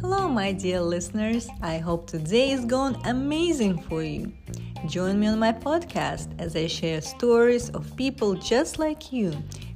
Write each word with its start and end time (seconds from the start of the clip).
Hello, 0.00 0.28
my 0.28 0.52
dear 0.52 0.80
listeners. 0.80 1.48
I 1.62 1.78
hope 1.78 2.06
today 2.06 2.52
is 2.52 2.64
going 2.64 2.94
amazing 3.06 3.82
for 3.82 4.04
you. 4.04 4.32
Join 4.86 5.18
me 5.18 5.26
on 5.26 5.40
my 5.40 5.50
podcast 5.50 6.28
as 6.38 6.54
I 6.54 6.68
share 6.68 7.00
stories 7.00 7.70
of 7.70 7.96
people 7.96 8.34
just 8.34 8.78
like 8.78 9.12
you 9.12 9.32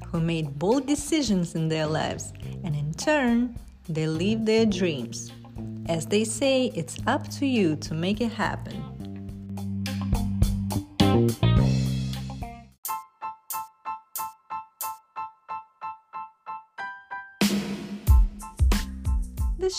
who 0.06 0.20
made 0.20 0.56
bold 0.56 0.86
decisions 0.86 1.56
in 1.56 1.66
their 1.66 1.86
lives 1.86 2.32
and 2.62 2.76
in 2.76 2.94
turn, 2.94 3.58
they 3.88 4.06
live 4.06 4.46
their 4.46 4.66
dreams. 4.66 5.32
As 5.86 6.06
they 6.06 6.22
say, 6.22 6.70
it's 6.76 6.96
up 7.08 7.26
to 7.30 7.46
you 7.46 7.74
to 7.74 7.92
make 7.92 8.20
it 8.20 8.30
happen. 8.30 8.89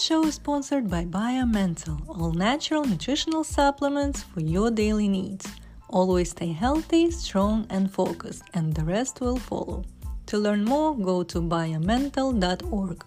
Show 0.02 0.26
is 0.26 0.34
sponsored 0.34 0.90
by 0.90 1.06
BioMental, 1.06 2.10
all 2.10 2.32
natural 2.32 2.84
nutritional 2.84 3.44
supplements 3.44 4.24
for 4.24 4.40
your 4.40 4.72
daily 4.72 5.08
needs. 5.08 5.46
Always 5.90 6.32
stay 6.32 6.54
healthy, 6.54 7.12
strong, 7.12 7.68
and 7.70 7.94
focused, 7.94 8.42
and 8.56 8.74
the 8.74 8.84
rest 8.84 9.22
will 9.22 9.38
follow. 9.38 9.86
To 10.26 10.40
learn 10.40 10.66
more, 10.66 10.98
go 10.98 11.22
to 11.22 11.40
biomental.org. 11.40 13.06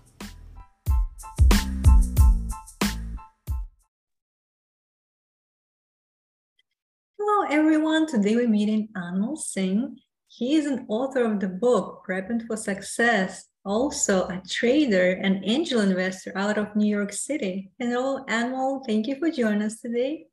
Hello, 7.19 7.47
everyone. 7.51 8.07
Today 8.07 8.37
we're 8.37 8.47
meeting 8.49 8.89
Anmol 8.97 9.37
Singh. 9.37 9.97
He 10.29 10.55
is 10.55 10.67
an 10.67 10.87
author 10.89 11.25
of 11.25 11.41
the 11.41 11.49
book 11.49 12.05
Prepping 12.09 12.47
for 12.47 12.57
Success 12.57 13.49
also 13.65 14.29
a 14.29 14.43
trader 14.49 15.13
and 15.13 15.43
angel 15.45 15.81
investor 15.81 16.33
out 16.37 16.59
of 16.59 16.77
New 16.77 16.89
York 16.89 17.13
City. 17.13 17.71
Hello, 17.79 18.25
Anmol. 18.27 18.85
Thank 18.87 19.07
you 19.07 19.17
for 19.17 19.31
joining 19.31 19.63
us 19.63 19.81
today. 19.81 20.27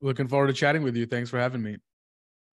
Looking 0.00 0.28
forward 0.28 0.48
to 0.48 0.52
chatting 0.52 0.82
with 0.82 0.96
you. 0.96 1.06
Thanks 1.06 1.30
for 1.30 1.38
having 1.38 1.62
me. 1.62 1.78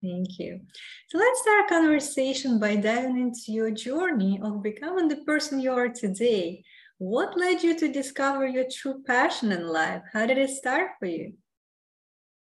Thank 0.02 0.38
you. 0.38 0.60
So 1.08 1.18
let's 1.18 1.40
start 1.40 1.62
our 1.62 1.80
conversation 1.80 2.58
by 2.58 2.76
diving 2.76 3.18
into 3.18 3.52
your 3.52 3.70
journey 3.70 4.40
of 4.42 4.62
becoming 4.62 5.08
the 5.08 5.24
person 5.24 5.60
you 5.60 5.72
are 5.72 5.88
today. 5.88 6.62
What 6.98 7.38
led 7.38 7.62
you 7.62 7.78
to 7.78 7.90
discover 7.90 8.46
your 8.46 8.64
true 8.70 9.02
passion 9.06 9.52
in 9.52 9.66
life? 9.66 10.02
How 10.12 10.26
did 10.26 10.38
it 10.38 10.50
start 10.50 10.90
for 10.98 11.06
you? 11.06 11.34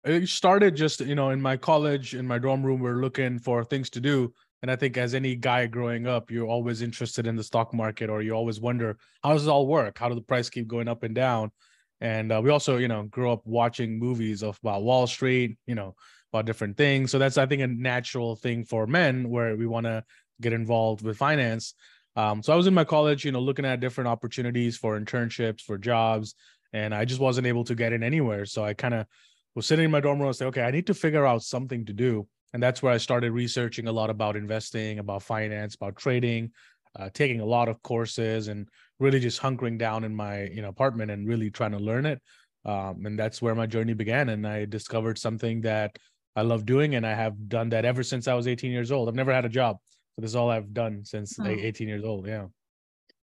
It 0.05 0.29
started 0.29 0.77
just, 0.77 1.01
you 1.01 1.15
know, 1.15 1.31
in 1.31 1.43
my 1.43 1.57
college, 1.57 2.15
in 2.15 2.27
my 2.27 2.39
dorm 2.39 2.65
room, 2.65 2.81
we're 2.81 3.01
looking 3.01 3.39
for 3.39 3.65
things 3.65 3.91
to 3.91 4.01
do 4.01 4.33
and 4.63 4.71
I 4.71 4.77
think 4.77 4.97
as 4.97 5.15
any 5.15 5.35
guy 5.35 5.67
growing 5.67 6.07
up, 6.07 6.31
you're 6.31 6.47
always 6.47 6.83
interested 6.83 7.27
in 7.27 7.37
the 7.37 7.45
stock 7.45 7.75
market, 7.75 8.09
or 8.09 8.23
you 8.23 8.33
always 8.33 8.61
wonder 8.61 8.97
how 9.23 9.33
does 9.35 9.47
it 9.47 9.51
all 9.51 9.67
work? 9.67 9.99
How 9.99 10.09
do 10.09 10.15
the 10.15 10.23
price 10.23 10.49
keep 10.49 10.67
going 10.67 10.89
up 10.89 11.03
and 11.03 11.15
down? 11.15 11.53
And 12.01 12.33
uh, 12.33 12.41
we 12.43 12.51
also, 12.51 12.77
you 12.77 12.89
know, 12.89 13.05
grew 13.05 13.31
up 13.31 13.43
watching 13.45 13.99
movies 13.99 14.43
of 14.43 14.59
about 14.63 14.83
Wall 14.83 15.07
Street, 15.07 15.59
you 15.67 15.75
know, 15.75 15.95
about 16.33 16.47
different 16.47 16.77
things. 16.77 17.11
So 17.11 17.19
that's 17.19 17.39
I 17.39 17.47
think 17.47 17.63
a 17.63 17.67
natural 17.67 18.37
thing 18.37 18.65
for 18.65 18.87
men 18.87 19.29
where 19.29 19.57
we 19.57 19.67
want 19.67 19.87
to 19.87 20.05
get 20.41 20.53
involved 20.53 21.03
with 21.03 21.17
finance. 21.17 21.75
Um, 22.17 22.43
so 22.43 22.53
I 22.53 22.57
was 22.57 22.67
in 22.67 22.75
my 22.75 22.85
college, 22.85 23.25
you 23.25 23.33
know, 23.33 23.41
looking 23.41 23.67
at 23.67 23.81
different 23.81 24.09
opportunities 24.09 24.77
for 24.77 24.99
internships, 24.99 25.61
for 25.61 25.77
jobs, 25.77 26.35
and 26.73 26.95
I 26.95 27.05
just 27.05 27.21
wasn't 27.21 27.47
able 27.47 27.65
to 27.65 27.75
get 27.75 27.93
in 27.93 28.03
anywhere. 28.03 28.47
So 28.47 28.65
I 28.65 28.75
kind 28.75 28.95
of 28.95 29.07
was 29.55 29.67
sitting 29.67 29.85
in 29.85 29.91
my 29.91 30.01
dorm 30.01 30.19
room 30.19 30.29
and 30.29 30.37
say, 30.37 30.47
okay, 30.47 30.63
I 30.63 30.71
need 30.71 30.87
to 30.87 30.95
figure 30.95 31.27
out 31.27 31.43
something 31.43 31.85
to 31.87 31.93
do 31.93 32.27
and 32.55 32.63
that's 32.63 32.83
where 32.83 32.93
i 32.93 32.97
started 32.97 33.33
researching 33.33 33.89
a 33.89 33.93
lot 33.93 34.11
about 34.11 34.37
investing 34.37 34.99
about 34.99 35.23
finance 35.23 35.75
about 35.75 35.97
trading 35.97 36.51
uh, 36.99 37.11
taking 37.13 37.41
a 37.41 37.45
lot 37.45 37.69
of 37.69 37.83
courses 37.83 38.49
and 38.49 38.69
really 38.99 39.21
just 39.21 39.41
hunkering 39.41 39.79
down 39.79 40.05
in 40.05 40.15
my 40.15 40.45
you 40.45 40.63
know 40.63 40.69
apartment 40.69 41.11
and 41.11 41.29
really 41.29 41.51
trying 41.51 41.73
to 41.73 41.79
learn 41.79 42.07
it. 42.07 42.21
Um, 42.65 43.05
and 43.07 43.19
that's 43.19 43.41
where 43.41 43.55
my 43.55 43.67
journey 43.67 43.95
began. 43.95 44.31
And 44.31 44.47
i 44.47 44.65
discovered 44.65 45.19
something 45.19 45.61
that 45.63 45.97
i 46.35 46.43
love 46.43 46.67
doing 46.67 46.95
and 46.95 47.07
i 47.07 47.15
have 47.15 47.49
done 47.49 47.69
that 47.71 47.85
ever 47.85 48.03
since 48.03 48.29
i 48.29 48.35
was 48.35 48.49
18 48.49 48.71
years 48.71 48.91
old. 48.91 49.09
I've 49.09 49.15
never 49.15 49.33
had 49.33 49.45
a 49.45 49.51
job 49.51 49.77
so 50.15 50.23
this 50.23 50.31
is 50.31 50.37
all 50.37 50.51
i've 50.51 50.73
done 50.73 51.05
since 51.05 51.39
oh. 51.39 51.47
18 51.47 51.89
years 51.89 52.05
old 52.05 52.27
yeah 52.27 52.47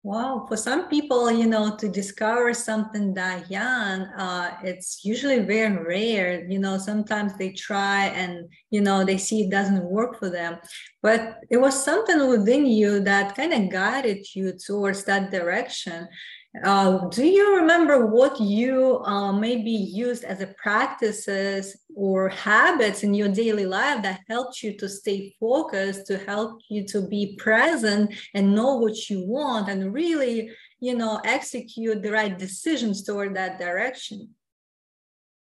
Wow, 0.01 0.45
for 0.47 0.55
some 0.55 0.87
people, 0.87 1.29
you 1.29 1.45
know, 1.45 1.75
to 1.75 1.89
discover 1.89 2.53
something 2.53 3.13
that 3.15 3.51
young, 3.51 4.03
uh, 4.17 4.55
it's 4.63 5.03
usually 5.03 5.39
very 5.39 5.75
rare. 5.75 6.47
You 6.49 6.57
know, 6.59 6.77
sometimes 6.77 7.37
they 7.37 7.51
try 7.51 8.05
and, 8.05 8.47
you 8.69 8.79
know, 8.79 9.03
they 9.03 9.17
see 9.17 9.41
it 9.43 9.51
doesn't 9.51 9.83
work 9.83 10.17
for 10.17 10.29
them. 10.29 10.57
But 11.03 11.39
it 11.49 11.57
was 11.57 11.83
something 11.83 12.29
within 12.29 12.65
you 12.65 13.01
that 13.01 13.35
kind 13.35 13.51
of 13.53 13.69
guided 13.69 14.25
you 14.33 14.53
towards 14.53 15.03
that 15.03 15.31
direction. 15.31 16.07
Uh, 16.63 17.07
do 17.09 17.25
you 17.25 17.57
remember 17.57 18.07
what 18.07 18.41
you 18.41 18.99
uh, 19.05 19.31
maybe 19.31 19.69
used 19.69 20.23
as 20.23 20.41
a 20.41 20.47
practices 20.57 21.77
or 21.95 22.27
habits 22.29 23.03
in 23.03 23.13
your 23.13 23.27
daily 23.27 23.67
life 23.67 24.01
that 24.01 24.21
helped 24.27 24.63
you 24.63 24.75
to 24.75 24.89
stay 24.89 25.35
focused, 25.39 26.07
to 26.07 26.17
help 26.17 26.59
you 26.67 26.83
to 26.87 27.07
be 27.07 27.35
present 27.37 28.11
and 28.33 28.55
know 28.55 28.77
what 28.77 29.11
you 29.11 29.23
want 29.27 29.69
and 29.69 29.93
really, 29.93 30.49
you 30.79 30.95
know, 30.95 31.21
execute 31.23 32.01
the 32.01 32.11
right 32.11 32.39
decisions 32.39 33.03
toward 33.03 33.35
that 33.35 33.59
direction? 33.59 34.29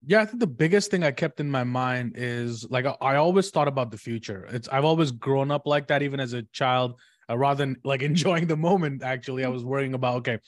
Yeah, 0.05 0.21
I 0.21 0.25
think 0.25 0.41
the 0.41 0.47
biggest 0.47 0.91
thing 0.91 1.03
I 1.03 1.11
kept 1.11 1.39
in 1.39 1.49
my 1.49 1.63
mind 1.63 2.13
is 2.15 2.69
like 2.69 2.85
I 3.01 3.15
always 3.15 3.49
thought 3.49 3.67
about 3.67 3.91
the 3.91 3.97
future. 3.97 4.45
It's 4.49 4.67
I've 4.67 4.85
always 4.85 5.11
grown 5.11 5.51
up 5.51 5.65
like 5.65 5.87
that, 5.87 6.01
even 6.01 6.19
as 6.19 6.33
a 6.33 6.43
child. 6.51 6.99
Uh, 7.29 7.37
rather 7.37 7.65
than 7.65 7.75
like 7.83 8.01
enjoying 8.11 8.47
the 8.47 8.55
moment, 8.55 9.03
actually, 9.03 9.43
I 9.43 9.49
was 9.49 9.65
worrying 9.65 9.93
about 9.95 10.17
okay, 10.17 10.39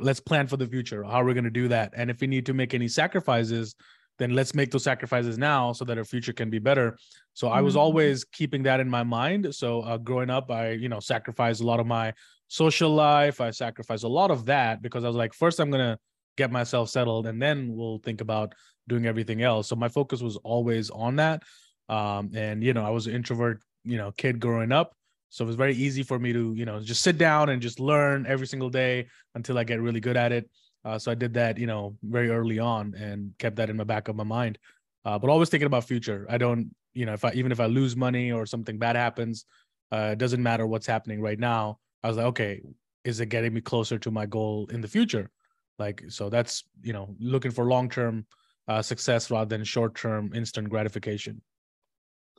let's 0.00 0.20
plan 0.20 0.46
for 0.46 0.56
the 0.56 0.66
future 0.66 1.02
how 1.02 1.20
are 1.20 1.24
we 1.24 1.34
going 1.34 1.44
to 1.44 1.50
do 1.50 1.68
that. 1.68 1.92
And 1.96 2.10
if 2.10 2.20
we 2.20 2.26
need 2.26 2.46
to 2.46 2.54
make 2.54 2.74
any 2.74 2.88
sacrifices 2.88 3.74
then 4.18 4.34
let's 4.34 4.54
make 4.54 4.70
those 4.70 4.84
sacrifices 4.84 5.38
now 5.38 5.72
so 5.72 5.84
that 5.84 5.98
our 5.98 6.04
future 6.04 6.32
can 6.32 6.50
be 6.50 6.58
better. 6.58 6.96
So 7.34 7.46
mm-hmm. 7.46 7.56
i 7.56 7.60
was 7.60 7.74
mm-hmm. 7.74 7.80
always 7.80 8.24
keeping 8.24 8.62
that 8.64 8.80
in 8.80 8.88
my 8.88 9.02
mind. 9.02 9.54
So 9.54 9.80
uh, 9.82 9.98
growing 9.98 10.30
up 10.30 10.50
i 10.50 10.70
you 10.70 10.88
know 10.88 11.00
sacrificed 11.00 11.60
a 11.60 11.66
lot 11.66 11.80
of 11.80 11.86
my 11.86 12.12
social 12.48 12.90
life. 12.90 13.40
I 13.40 13.50
sacrificed 13.50 14.04
a 14.04 14.08
lot 14.08 14.30
of 14.30 14.46
that 14.46 14.82
because 14.82 15.04
i 15.04 15.08
was 15.08 15.16
like 15.16 15.34
first 15.34 15.60
i'm 15.60 15.70
going 15.70 15.92
to 15.92 15.98
get 16.36 16.50
myself 16.50 16.88
settled 16.88 17.26
and 17.26 17.40
then 17.40 17.74
we'll 17.74 17.98
think 17.98 18.20
about 18.20 18.54
doing 18.88 19.06
everything 19.06 19.42
else. 19.42 19.68
So 19.68 19.76
my 19.76 19.88
focus 19.88 20.22
was 20.22 20.36
always 20.36 20.90
on 20.90 21.16
that. 21.16 21.42
Um, 21.88 22.30
and 22.34 22.62
you 22.62 22.72
know 22.74 22.84
i 22.84 22.90
was 22.90 23.06
an 23.06 23.14
introvert 23.14 23.60
you 23.84 23.96
know 23.96 24.12
kid 24.12 24.38
growing 24.38 24.72
up 24.72 24.92
so 25.32 25.44
it 25.44 25.46
was 25.46 25.56
very 25.56 25.74
easy 25.74 26.02
for 26.02 26.18
me 26.18 26.30
to, 26.34 26.52
you 26.52 26.66
know, 26.66 26.78
just 26.78 27.00
sit 27.00 27.16
down 27.16 27.48
and 27.48 27.62
just 27.62 27.80
learn 27.80 28.26
every 28.28 28.46
single 28.46 28.68
day 28.68 29.06
until 29.34 29.56
I 29.56 29.64
get 29.64 29.80
really 29.80 29.98
good 29.98 30.14
at 30.14 30.30
it. 30.30 30.50
Uh, 30.84 30.98
so 30.98 31.10
I 31.10 31.14
did 31.14 31.32
that, 31.34 31.56
you 31.56 31.66
know, 31.66 31.96
very 32.02 32.28
early 32.28 32.58
on 32.58 32.94
and 32.94 33.32
kept 33.38 33.56
that 33.56 33.70
in 33.70 33.78
the 33.78 33.84
back 33.86 34.08
of 34.08 34.14
my 34.14 34.24
mind. 34.24 34.58
Uh, 35.06 35.18
but 35.18 35.30
always 35.30 35.48
thinking 35.48 35.66
about 35.66 35.84
future. 35.84 36.26
I 36.28 36.36
don't, 36.36 36.74
you 36.92 37.06
know, 37.06 37.14
if 37.14 37.24
I 37.24 37.32
even 37.32 37.50
if 37.50 37.60
I 37.60 37.66
lose 37.66 37.96
money 37.96 38.30
or 38.30 38.44
something 38.44 38.76
bad 38.76 38.94
happens, 38.94 39.46
uh, 39.90 40.10
it 40.12 40.18
doesn't 40.18 40.42
matter 40.42 40.66
what's 40.66 40.86
happening 40.86 41.22
right 41.22 41.38
now. 41.38 41.78
I 42.02 42.08
was 42.08 42.18
like, 42.18 42.26
okay, 42.26 42.60
is 43.04 43.20
it 43.20 43.30
getting 43.30 43.54
me 43.54 43.62
closer 43.62 43.98
to 44.00 44.10
my 44.10 44.26
goal 44.26 44.68
in 44.70 44.82
the 44.82 44.88
future? 44.88 45.30
Like, 45.78 46.04
so 46.08 46.28
that's 46.28 46.64
you 46.82 46.92
know, 46.92 47.16
looking 47.18 47.52
for 47.52 47.64
long 47.64 47.88
term 47.88 48.26
uh, 48.68 48.82
success 48.82 49.30
rather 49.30 49.48
than 49.48 49.64
short 49.64 49.94
term 49.94 50.30
instant 50.34 50.68
gratification. 50.68 51.40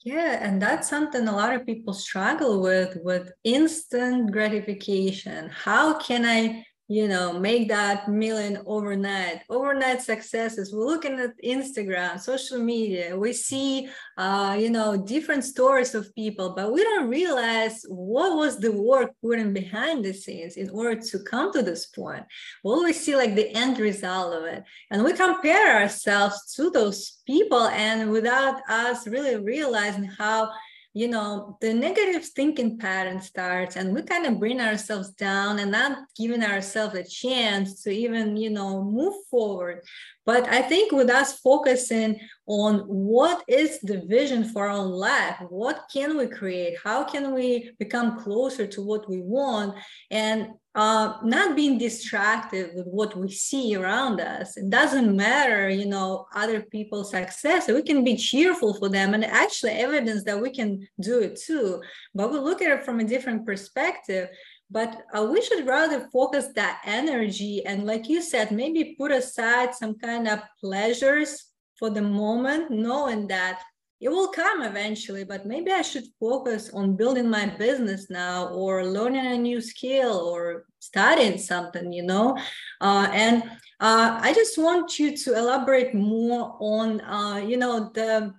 Yeah, 0.03 0.45
and 0.45 0.61
that's 0.61 0.89
something 0.89 1.27
a 1.27 1.35
lot 1.35 1.55
of 1.55 1.65
people 1.65 1.93
struggle 1.93 2.61
with 2.61 2.97
with 3.03 3.31
instant 3.43 4.31
gratification. 4.31 5.49
How 5.49 5.97
can 5.97 6.25
I 6.25 6.65
you 6.87 7.07
know 7.07 7.39
make 7.39 7.67
that 7.69 8.07
million 8.07 8.61
overnight. 8.65 9.41
Overnight 9.49 10.01
successes. 10.01 10.73
We're 10.73 10.85
looking 10.85 11.19
at 11.19 11.31
instagram 11.43 12.19
social 12.19 12.59
media. 12.59 13.17
We 13.17 13.33
see 13.33 13.89
uh, 14.17 14.57
you 14.59 14.69
know 14.69 14.97
different 14.97 15.43
stories 15.43 15.95
of 15.95 16.13
people 16.15 16.53
but 16.55 16.71
we 16.71 16.83
don't 16.83 17.09
realize 17.09 17.85
what 17.87 18.35
was 18.37 18.59
the 18.59 18.71
work 18.71 19.11
put 19.21 19.39
in 19.39 19.53
behind 19.53 20.03
the 20.03 20.13
scenes 20.13 20.57
in 20.57 20.69
order 20.69 20.99
to 20.99 21.19
come 21.19 21.51
to 21.53 21.61
this 21.61 21.85
point. 21.85 22.23
We 22.63 22.71
always 22.71 22.99
see 22.99 23.15
like 23.15 23.35
the 23.35 23.49
end 23.55 23.79
result 23.79 24.33
of 24.33 24.43
it. 24.43 24.63
And 24.91 25.03
we 25.03 25.13
compare 25.13 25.81
ourselves 25.81 26.53
to 26.55 26.69
those 26.69 27.21
people 27.25 27.67
and 27.67 28.11
without 28.11 28.61
us 28.69 29.07
really 29.07 29.37
realizing 29.37 30.03
how 30.05 30.51
you 30.93 31.07
know 31.07 31.57
the 31.61 31.73
negative 31.73 32.23
thinking 32.25 32.77
pattern 32.77 33.19
starts 33.19 33.75
and 33.75 33.93
we 33.93 34.01
kind 34.03 34.25
of 34.25 34.39
bring 34.39 34.61
ourselves 34.61 35.09
down 35.11 35.59
and 35.59 35.71
not 35.71 35.97
giving 36.15 36.43
ourselves 36.43 36.95
a 36.95 37.03
chance 37.03 37.81
to 37.81 37.89
even 37.89 38.37
you 38.37 38.49
know 38.49 38.83
move 38.83 39.13
forward. 39.29 39.81
But 40.25 40.47
i 40.47 40.61
think 40.61 40.91
with 40.91 41.09
us 41.09 41.39
focusing 41.39 42.19
on 42.47 42.79
what 42.81 43.43
is 43.47 43.79
the 43.81 44.01
vision 44.07 44.43
for 44.45 44.67
our 44.67 44.85
life 44.85 45.35
what 45.49 45.85
can 45.93 46.17
we 46.17 46.27
create? 46.27 46.77
How 46.83 47.03
can 47.03 47.33
we 47.33 47.71
become 47.79 48.19
closer 48.19 48.67
to 48.67 48.81
what 48.81 49.09
we 49.09 49.21
want? 49.21 49.75
And 50.11 50.49
uh, 50.75 51.17
not 51.23 51.55
being 51.55 51.77
distracted 51.77 52.71
with 52.73 52.87
what 52.87 53.15
we 53.15 53.29
see 53.29 53.75
around 53.75 54.19
us. 54.19 54.57
It 54.57 54.69
doesn't 54.69 55.15
matter, 55.15 55.69
you 55.69 55.85
know, 55.85 56.25
other 56.33 56.61
people's 56.61 57.11
success. 57.11 57.67
We 57.67 57.83
can 57.83 58.03
be 58.03 58.17
cheerful 58.17 58.73
for 58.73 58.89
them 58.89 59.13
and 59.13 59.23
actually 59.23 59.73
evidence 59.73 60.23
that 60.23 60.41
we 60.41 60.49
can 60.49 60.87
do 60.99 61.19
it 61.19 61.39
too. 61.39 61.81
But 62.15 62.31
we 62.31 62.39
look 62.39 62.61
at 62.61 62.71
it 62.71 62.85
from 62.85 62.99
a 62.99 63.03
different 63.03 63.45
perspective. 63.45 64.29
but 64.71 65.03
uh, 65.15 65.23
we 65.31 65.39
should 65.41 65.67
rather 65.67 66.09
focus 66.11 66.47
that 66.55 66.81
energy 66.85 67.63
and 67.65 67.85
like 67.85 68.09
you 68.09 68.21
said 68.21 68.49
maybe 68.49 68.95
put 68.97 69.11
aside 69.11 69.69
some 69.75 69.93
kind 69.99 70.27
of 70.27 70.39
pleasures 70.59 71.29
for 71.77 71.89
the 71.89 72.01
moment 72.01 72.71
knowing 72.71 73.27
that 73.27 73.61
it 74.03 74.09
will 74.09 74.27
come 74.27 74.61
eventually 74.61 75.23
but 75.23 75.45
maybe 75.45 75.71
i 75.71 75.81
should 75.81 76.05
focus 76.19 76.69
on 76.73 76.95
building 76.95 77.29
my 77.29 77.45
business 77.45 78.09
now 78.09 78.47
or 78.49 78.85
learning 78.85 79.25
a 79.25 79.37
new 79.37 79.61
skill 79.61 80.17
or 80.31 80.65
studying 80.79 81.37
something 81.37 81.93
you 81.93 82.03
know? 82.03 82.37
Uh, 82.81 83.07
and 83.13 83.43
uh, 83.79 84.19
i 84.21 84.33
just 84.33 84.57
want 84.57 84.99
you 84.99 85.15
to 85.15 85.37
elaborate 85.37 85.93
more 85.93 86.57
on 86.59 87.01
uh, 87.01 87.37
you 87.37 87.57
know 87.57 87.91
the 87.93 88.33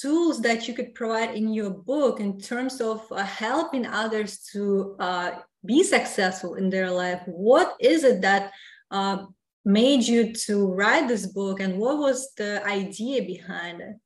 tools 0.00 0.40
that 0.42 0.68
you 0.68 0.74
could 0.74 0.94
provide 0.94 1.34
in 1.34 1.52
your 1.52 1.70
book 1.70 2.20
in 2.20 2.38
terms 2.38 2.80
of 2.80 3.00
uh, 3.10 3.24
helping 3.24 3.86
others 3.86 4.40
to 4.52 4.94
uh, 4.98 5.30
be 5.64 5.82
successful 5.82 6.54
in 6.54 6.68
their 6.68 6.90
life. 6.90 7.22
What 7.26 7.74
is 7.80 8.04
it 8.04 8.20
that 8.20 8.52
uh, 8.90 9.24
made 9.64 10.02
you 10.02 10.32
to 10.32 10.72
write 10.72 11.08
this 11.08 11.26
book 11.26 11.60
and 11.60 11.78
what 11.78 11.98
was 11.98 12.32
the 12.36 12.64
idea 12.66 13.22
behind 13.22 13.80
it 13.80 13.96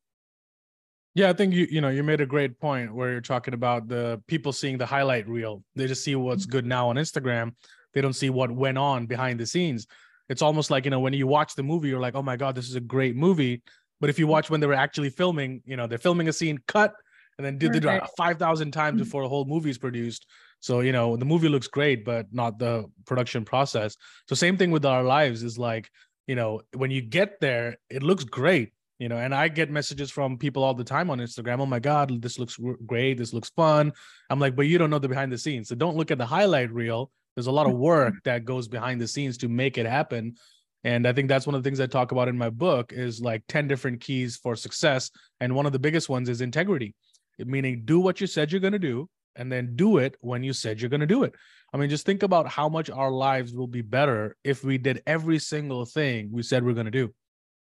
yeah 1.14 1.28
i 1.28 1.32
think 1.32 1.54
you 1.54 1.66
you 1.70 1.80
know 1.80 1.88
you 1.88 2.02
made 2.02 2.20
a 2.20 2.26
great 2.26 2.58
point 2.58 2.94
where 2.94 3.10
you're 3.10 3.20
talking 3.20 3.54
about 3.54 3.88
the 3.88 4.20
people 4.26 4.52
seeing 4.52 4.78
the 4.78 4.86
highlight 4.86 5.28
reel 5.28 5.62
they 5.76 5.86
just 5.86 6.04
see 6.04 6.14
what's 6.14 6.46
good 6.46 6.66
now 6.66 6.88
on 6.88 6.96
instagram 6.96 7.52
they 7.94 8.00
don't 8.00 8.14
see 8.14 8.30
what 8.30 8.50
went 8.50 8.78
on 8.78 9.06
behind 9.06 9.38
the 9.38 9.46
scenes 9.46 9.86
it's 10.28 10.42
almost 10.42 10.70
like 10.70 10.84
you 10.84 10.90
know 10.90 11.00
when 11.00 11.12
you 11.12 11.26
watch 11.26 11.54
the 11.54 11.62
movie 11.62 11.88
you're 11.88 12.00
like 12.00 12.14
oh 12.14 12.22
my 12.22 12.36
god 12.36 12.54
this 12.54 12.68
is 12.68 12.76
a 12.76 12.80
great 12.80 13.16
movie 13.16 13.62
but 14.00 14.08
if 14.08 14.18
you 14.18 14.26
watch 14.26 14.50
when 14.50 14.60
they 14.60 14.66
were 14.66 14.74
actually 14.74 15.10
filming, 15.10 15.62
you 15.64 15.76
know, 15.76 15.86
they're 15.86 15.98
filming 15.98 16.28
a 16.28 16.32
scene, 16.32 16.58
cut, 16.66 16.94
and 17.38 17.46
then 17.46 17.58
did 17.58 17.76
it 17.76 18.02
five 18.16 18.38
thousand 18.38 18.72
times 18.72 18.96
mm-hmm. 18.96 19.04
before 19.04 19.22
a 19.22 19.28
whole 19.28 19.44
movie 19.44 19.70
is 19.70 19.78
produced. 19.78 20.26
So 20.60 20.80
you 20.80 20.92
know, 20.92 21.16
the 21.16 21.24
movie 21.24 21.48
looks 21.48 21.68
great, 21.68 22.04
but 22.04 22.26
not 22.32 22.58
the 22.58 22.86
production 23.06 23.44
process. 23.44 23.96
So 24.28 24.34
same 24.34 24.56
thing 24.56 24.70
with 24.70 24.84
our 24.84 25.02
lives 25.02 25.42
is 25.42 25.58
like, 25.58 25.90
you 26.26 26.34
know, 26.34 26.62
when 26.74 26.90
you 26.90 27.02
get 27.02 27.40
there, 27.40 27.76
it 27.88 28.02
looks 28.02 28.24
great. 28.24 28.72
You 29.00 29.08
know, 29.08 29.16
and 29.16 29.34
I 29.34 29.48
get 29.48 29.70
messages 29.70 30.10
from 30.10 30.38
people 30.38 30.62
all 30.62 30.74
the 30.74 30.84
time 30.84 31.10
on 31.10 31.18
Instagram. 31.18 31.58
Oh 31.60 31.66
my 31.66 31.80
God, 31.80 32.22
this 32.22 32.38
looks 32.38 32.56
great. 32.86 33.16
This 33.16 33.32
looks 33.32 33.48
fun. 33.48 33.92
I'm 34.28 34.38
like, 34.38 34.54
but 34.54 34.66
you 34.66 34.78
don't 34.78 34.90
know 34.90 34.98
the 35.00 35.08
behind 35.08 35.32
the 35.32 35.38
scenes. 35.38 35.68
So 35.68 35.74
don't 35.74 35.96
look 35.96 36.12
at 36.12 36.18
the 36.18 36.26
highlight 36.26 36.70
reel. 36.70 37.10
There's 37.34 37.48
a 37.48 37.52
lot 37.52 37.66
of 37.66 37.72
work 37.72 38.10
mm-hmm. 38.10 38.18
that 38.24 38.44
goes 38.44 38.68
behind 38.68 39.00
the 39.00 39.08
scenes 39.08 39.38
to 39.38 39.48
make 39.48 39.78
it 39.78 39.86
happen 39.86 40.36
and 40.84 41.06
i 41.06 41.12
think 41.12 41.28
that's 41.28 41.46
one 41.46 41.54
of 41.54 41.62
the 41.62 41.68
things 41.68 41.80
i 41.80 41.86
talk 41.86 42.12
about 42.12 42.28
in 42.28 42.36
my 42.36 42.50
book 42.50 42.92
is 42.92 43.20
like 43.20 43.42
10 43.48 43.68
different 43.68 44.00
keys 44.00 44.36
for 44.36 44.56
success 44.56 45.10
and 45.40 45.54
one 45.54 45.66
of 45.66 45.72
the 45.72 45.78
biggest 45.78 46.08
ones 46.08 46.28
is 46.28 46.40
integrity 46.40 46.94
meaning 47.38 47.82
do 47.84 48.00
what 48.00 48.20
you 48.20 48.26
said 48.26 48.50
you're 48.50 48.60
going 48.60 48.72
to 48.72 48.78
do 48.78 49.08
and 49.36 49.50
then 49.50 49.76
do 49.76 49.98
it 49.98 50.16
when 50.20 50.42
you 50.42 50.52
said 50.52 50.80
you're 50.80 50.90
going 50.90 51.00
to 51.00 51.06
do 51.06 51.22
it 51.22 51.34
i 51.72 51.76
mean 51.76 51.90
just 51.90 52.06
think 52.06 52.22
about 52.22 52.48
how 52.48 52.68
much 52.68 52.90
our 52.90 53.10
lives 53.10 53.54
will 53.54 53.66
be 53.66 53.82
better 53.82 54.36
if 54.44 54.64
we 54.64 54.78
did 54.78 55.02
every 55.06 55.38
single 55.38 55.84
thing 55.84 56.28
we 56.32 56.42
said 56.42 56.64
we're 56.64 56.74
going 56.74 56.84
to 56.84 56.90
do 56.90 57.12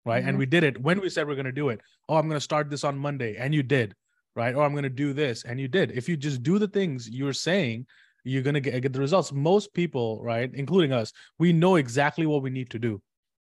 right? 0.06 0.20
Mm-hmm. 0.20 0.30
and 0.30 0.38
we 0.38 0.46
did 0.46 0.64
it 0.64 0.82
when 0.82 1.00
we 1.02 1.10
said 1.10 1.28
we're 1.28 1.36
going 1.36 1.46
to 1.46 1.52
do 1.52 1.70
it. 1.70 1.82
Oh 2.08 2.16
i'm 2.16 2.28
going 2.28 2.38
to 2.38 2.42
start 2.44 2.70
this 2.70 2.84
on 2.84 2.98
monday 2.98 3.36
and 3.38 3.54
you 3.54 3.64
did 3.64 3.94
right? 4.36 4.54
Or 4.54 4.64
i'm 4.64 4.74
going 4.74 4.84
to 4.84 4.90
do 4.90 5.14
this 5.14 5.44
and 5.44 5.60
you 5.60 5.68
did. 5.68 5.92
If 5.92 6.10
you 6.10 6.18
just 6.18 6.44
do 6.44 6.60
the 6.60 6.68
things 6.68 7.10
you're 7.10 7.34
saying 7.34 7.88
you're 8.24 8.42
going 8.42 8.56
to 8.56 8.60
get, 8.60 8.82
get 8.82 8.92
the 8.92 9.00
results. 9.00 9.32
Most 9.32 9.74
people 9.74 10.22
right 10.24 10.50
including 10.54 10.94
us 10.94 11.12
we 11.40 11.54
know 11.54 11.76
exactly 11.76 12.26
what 12.26 12.42
we 12.42 12.50
need 12.50 12.70
to 12.72 12.80
do 12.80 13.02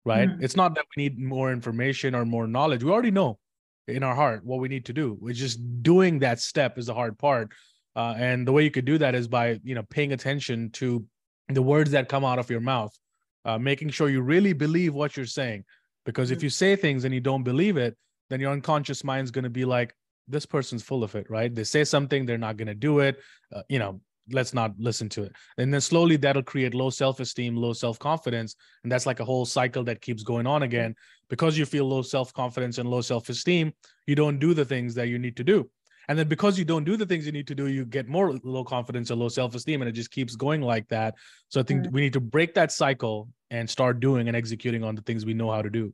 right? 0.06 0.29
Mm-hmm. 0.29 0.44
it's 0.44 0.56
not 0.56 0.75
that 0.75 0.85
we 0.95 1.03
need 1.03 1.19
more 1.19 1.51
information 1.51 2.15
or 2.15 2.25
more 2.25 2.47
knowledge. 2.47 2.83
We 2.83 2.91
already 2.91 3.11
know 3.11 3.38
in 3.88 4.03
our 4.03 4.15
heart 4.15 4.45
what 4.45 4.59
we 4.59 4.67
need 4.67 4.85
to 4.85 4.94
do. 4.94 5.19
It's 5.23 5.39
just 5.39 5.59
doing 5.83 6.19
that 6.19 6.39
step 6.39 6.77
is 6.77 6.85
the 6.85 6.94
hard 6.94 7.17
part. 7.17 7.51
Uh, 7.95 8.13
and 8.17 8.47
the 8.47 8.51
way 8.51 8.63
you 8.63 8.71
could 8.71 8.85
do 8.85 8.97
that 9.00 9.15
is 9.15 9.27
by 9.27 9.59
you 9.63 9.75
know 9.75 9.83
paying 9.89 10.13
attention 10.13 10.69
to 10.71 11.06
the 11.50 11.61
words 11.61 11.91
that 11.91 12.07
come 12.07 12.23
out 12.23 12.39
of 12.39 12.50
your 12.50 12.59
mouth 12.61 12.95
uh, 13.45 13.57
making 13.57 13.89
sure 13.89 14.09
you 14.09 14.21
really 14.21 14.53
believe 14.53 14.94
what 14.94 15.17
you're 15.17 15.25
saying 15.25 15.63
because 16.09 16.29
mm-hmm. 16.29 16.38
if 16.38 16.44
you 16.44 16.50
say 16.50 16.75
things 16.75 17.03
and 17.06 17.13
you 17.13 17.21
don't 17.21 17.44
believe 17.44 17.77
it 17.77 17.95
then 18.29 18.39
your 18.39 18.51
unconscious 18.51 19.03
mind 19.03 19.25
is 19.25 19.31
going 19.31 19.44
to 19.44 19.50
be 19.50 19.65
like 19.65 19.94
this 20.27 20.45
person's 20.45 20.83
full 20.83 21.03
of 21.03 21.15
it 21.15 21.29
right? 21.29 21.53
They 21.53 21.63
say 21.63 21.83
something 21.83 22.25
they're 22.25 22.38
not 22.38 22.57
going 22.57 22.67
to 22.67 22.81
do 22.89 23.00
it 23.00 23.19
uh, 23.56 23.61
you 23.69 23.79
know 23.79 24.01
let's 24.31 24.53
not 24.53 24.73
listen 24.77 25.09
to 25.09 25.23
it. 25.23 25.33
And 25.57 25.73
then 25.73 25.81
slowly 25.81 26.15
that'll 26.15 26.44
create 26.44 26.73
low 26.73 26.89
self-esteem 26.89 27.56
low 27.56 27.73
self-confidence 27.73 28.56
and 28.83 28.91
that's 28.91 29.06
like 29.06 29.19
a 29.19 29.25
whole 29.25 29.45
cycle 29.45 29.83
that 29.85 30.01
keeps 30.01 30.23
going 30.23 30.47
on 30.47 30.63
again. 30.63 30.95
Because 31.29 31.57
you 31.57 31.65
feel 31.65 31.88
low 31.88 32.01
self-confidence 32.01 32.77
and 32.79 32.89
low 32.89 33.01
self-esteem 33.01 33.73
you 34.07 34.15
don't 34.15 34.39
do 34.39 34.53
the 34.53 34.65
things 34.65 34.95
that 34.95 35.07
you 35.07 35.19
need 35.19 35.38
to 35.38 35.44
do. 35.44 35.69
And 36.07 36.17
then 36.17 36.27
because 36.27 36.57
you 36.57 36.65
don't 36.65 36.85
do 36.85 36.97
the 36.97 37.06
things 37.06 37.25
you 37.25 37.31
need 37.31 37.47
to 37.47 37.56
do 37.56 37.67
you 37.67 37.85
get 37.85 38.07
more 38.07 38.38
low 38.44 38.63
confidence 38.63 39.09
and 39.09 39.19
low 39.19 39.29
self-esteem 39.29 39.81
and 39.81 39.89
it 39.89 39.94
just 39.94 40.11
keeps 40.11 40.35
going 40.35 40.61
like 40.61 40.88
that. 40.89 41.15
So 41.50 41.59
i 41.59 41.63
think 41.63 41.83
mm-hmm. 41.83 41.95
we 41.95 42.01
need 42.01 42.13
to 42.13 42.19
break 42.21 42.53
that 42.56 42.71
cycle 42.71 43.29
and 43.51 43.69
start 43.69 44.00
doing 44.00 44.27
and 44.27 44.38
executing 44.38 44.83
on 44.83 44.95
the 44.95 45.01
things 45.01 45.25
we 45.25 45.33
know 45.33 45.51
how 45.51 45.61
to 45.61 45.69
do 45.69 45.94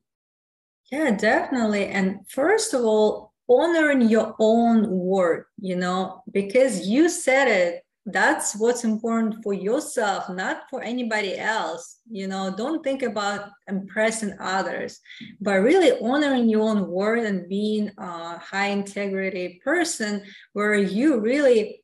yeah 0.92 1.12
definitely. 1.12 1.88
And 1.88 2.20
first 2.30 2.74
of 2.74 2.82
all 2.82 3.34
honoring 3.48 4.02
your 4.10 4.36
own 4.40 4.90
word 4.90 5.46
you 5.60 5.76
know 5.76 6.24
because 6.32 6.88
you 6.88 7.10
said 7.10 7.48
it. 7.48 7.82
That's 8.08 8.56
what's 8.56 8.84
important 8.84 9.42
for 9.44 9.54
yourself 9.54 10.30
not 10.30 10.64
for 10.70 10.84
anybody 10.84 11.38
else. 11.40 12.00
You 12.10 12.28
know 12.28 12.54
don't 12.56 12.84
think 12.84 13.02
about 13.02 13.50
impressing 13.68 14.36
others 14.40 15.00
but 15.42 15.62
really 15.62 16.00
honoring 16.02 16.48
your 16.50 16.70
own 16.70 16.88
word 16.88 17.20
and 17.20 17.50
being 17.50 17.92
a 17.98 18.38
high 18.38 18.68
integrity 18.68 19.60
person 19.64 20.24
where 20.54 20.76
you 20.76 21.20
really 21.20 21.82